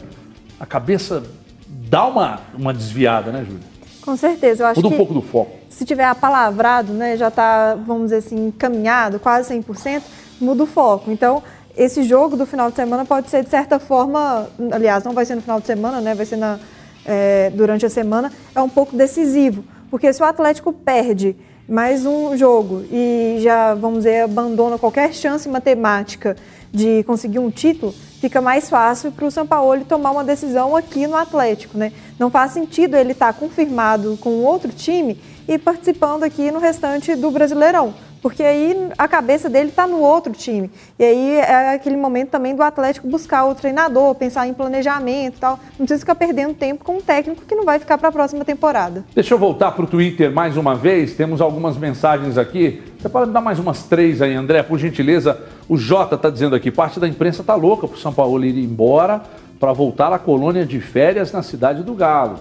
[0.64, 1.22] a cabeça
[1.68, 3.74] dá uma, uma desviada, né, Júlia?
[4.00, 5.52] Com certeza, eu acho Muda um pouco do foco.
[5.68, 10.02] se tiver apalavrado, né, já está, vamos dizer assim, encaminhado, quase 100%,
[10.40, 11.10] muda o foco.
[11.10, 11.42] Então,
[11.76, 15.34] esse jogo do final de semana pode ser, de certa forma, aliás, não vai ser
[15.34, 16.58] no final de semana, né, vai ser na,
[17.04, 19.64] é, durante a semana, é um pouco decisivo.
[19.90, 21.36] Porque se o Atlético perde
[21.68, 26.36] mais um jogo e já, vamos dizer, abandona qualquer chance matemática
[26.72, 27.94] de conseguir um título,
[28.25, 31.77] fica mais fácil para o Sampaoli tomar uma decisão aqui no Atlético.
[31.77, 31.93] Né?
[32.18, 37.31] Não faz sentido ele estar confirmado com outro time e participando aqui no restante do
[37.31, 37.93] Brasileirão.
[38.25, 40.70] Porque aí a cabeça dele está no outro time.
[40.99, 45.41] E aí é aquele momento também do Atlético buscar o treinador, pensar em planejamento e
[45.41, 45.61] tal.
[45.79, 48.43] Não precisa ficar perdendo tempo com um técnico que não vai ficar para a próxima
[48.43, 49.05] temporada.
[49.14, 51.12] Deixa eu voltar para o Twitter mais uma vez.
[51.12, 52.83] Temos algumas mensagens aqui.
[52.99, 55.39] Você pode dar mais umas três aí, André, por gentileza.
[55.68, 58.57] O Jota está dizendo aqui: parte da imprensa está louca para o São Paulo ir
[58.57, 59.20] embora
[59.61, 62.39] para voltar à colônia de férias na cidade do Galo.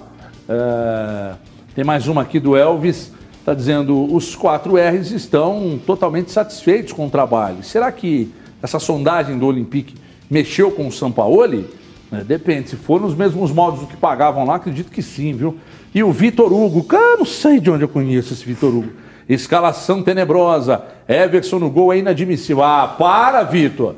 [0.48, 1.34] É...
[1.76, 3.12] Tem mais uma aqui do Elvis
[3.44, 7.62] está dizendo os quatro R's estão totalmente satisfeitos com o trabalho.
[7.62, 8.32] Será que
[8.62, 9.96] essa sondagem do Olympique
[10.32, 11.70] mexeu com o Sampaoli?
[12.10, 15.58] É, depende, se for nos mesmos modos do que pagavam lá, acredito que sim, viu?
[15.94, 18.94] E o Vitor Hugo, cara, não sei de onde eu conheço esse Vitor Hugo.
[19.28, 22.64] Escalação tenebrosa, Everson no gol é inadmissível.
[22.64, 23.96] Ah, para, Vitor!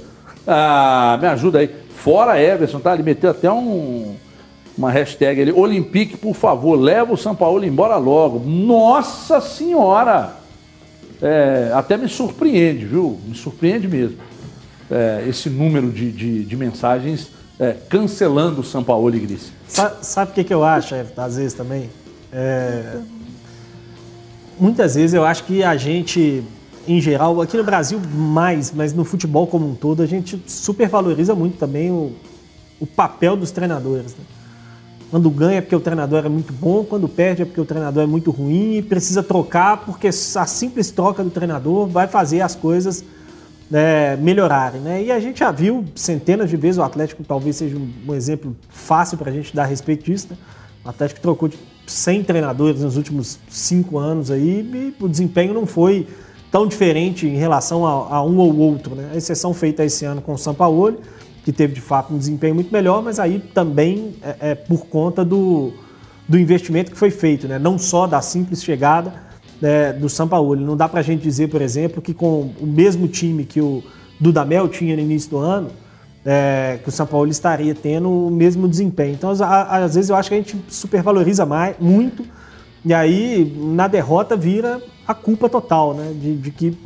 [0.48, 1.70] Ah, me ajuda aí.
[1.90, 2.96] Fora Everson, tá?
[2.96, 4.16] Ele meteu até um,
[4.78, 8.40] uma hashtag ali, Olympique, por favor, leva o São Paulo embora logo.
[8.40, 10.36] Nossa Senhora!
[11.22, 13.18] É, até me surpreende, viu?
[13.26, 14.18] Me surpreende mesmo.
[14.92, 19.52] É, esse número de, de, de mensagens é, cancelando o São Paulo e Gris.
[19.68, 21.90] Sabe, o que, que eu acho, às vezes também?
[22.32, 23.00] É,
[24.60, 26.44] muitas vezes eu acho que a gente,
[26.88, 31.34] em geral, aqui no Brasil mais, mas no futebol como um todo, a gente supervaloriza
[31.34, 32.14] muito também o,
[32.80, 34.16] o papel dos treinadores.
[34.16, 34.35] Né?
[35.16, 38.04] Quando ganha é porque o treinador é muito bom, quando perde é porque o treinador
[38.04, 42.54] é muito ruim e precisa trocar porque a simples troca do treinador vai fazer as
[42.54, 43.02] coisas
[43.72, 44.82] né, melhorarem.
[44.82, 45.04] Né?
[45.04, 49.18] E a gente já viu centenas de vezes, o Atlético talvez seja um exemplo fácil
[49.18, 50.28] para a gente dar respeito disso.
[50.32, 50.38] Né?
[50.84, 51.58] O Atlético trocou de
[51.88, 56.10] 100 treinadores nos últimos cinco anos aí e o desempenho não foi
[56.52, 58.96] tão diferente em relação a, a um ou outro.
[58.96, 59.12] Né?
[59.14, 60.98] A exceção feita esse ano com o Sampaoli
[61.46, 65.24] que teve de fato um desempenho muito melhor, mas aí também é, é por conta
[65.24, 65.72] do,
[66.28, 67.60] do investimento que foi feito, né?
[67.60, 69.14] não só da simples chegada
[69.62, 70.66] né, do Sampaoli.
[70.66, 73.84] Não dá para a gente dizer, por exemplo, que com o mesmo time que o
[74.20, 75.70] Dudamel tinha no início do ano,
[76.26, 79.14] é, que o São Paulo estaria tendo o mesmo desempenho.
[79.14, 82.26] Então, às, às vezes, eu acho que a gente supervaloriza mais, muito,
[82.84, 86.12] e aí, na derrota, vira a culpa total, né?
[86.20, 86.78] De, de que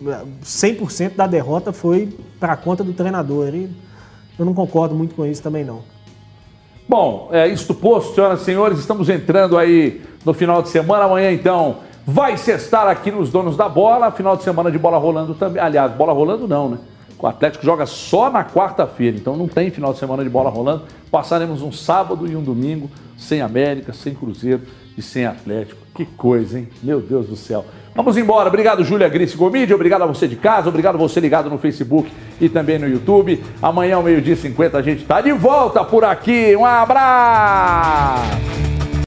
[0.44, 3.48] 100% da derrota foi para conta do treinador.
[3.48, 3.70] Ele,
[4.40, 5.82] eu não concordo muito com isso também não.
[6.88, 11.04] Bom, é isto posto, senhoras e senhores, estamos entrando aí no final de semana.
[11.04, 14.10] Amanhã, então, vai cestar aqui nos donos da bola.
[14.12, 15.62] Final de semana de bola rolando também.
[15.62, 16.78] Aliás, bola rolando não, né?
[17.20, 20.84] O Atlético joga só na quarta-feira, então não tem final de semana de bola rolando.
[21.12, 24.62] Passaremos um sábado e um domingo sem América, sem Cruzeiro
[24.98, 25.82] e sem Atlético.
[25.94, 26.70] Que coisa, hein?
[26.82, 27.66] Meu Deus do céu.
[28.00, 28.48] Vamos embora.
[28.48, 29.74] Obrigado, Júlia Gris Gomide.
[29.74, 30.70] Obrigado a você de casa.
[30.70, 33.44] Obrigado a você ligado no Facebook e também no YouTube.
[33.62, 36.56] Amanhã, ao meio-dia e 50, a gente está de volta por aqui.
[36.56, 38.69] Um abraço!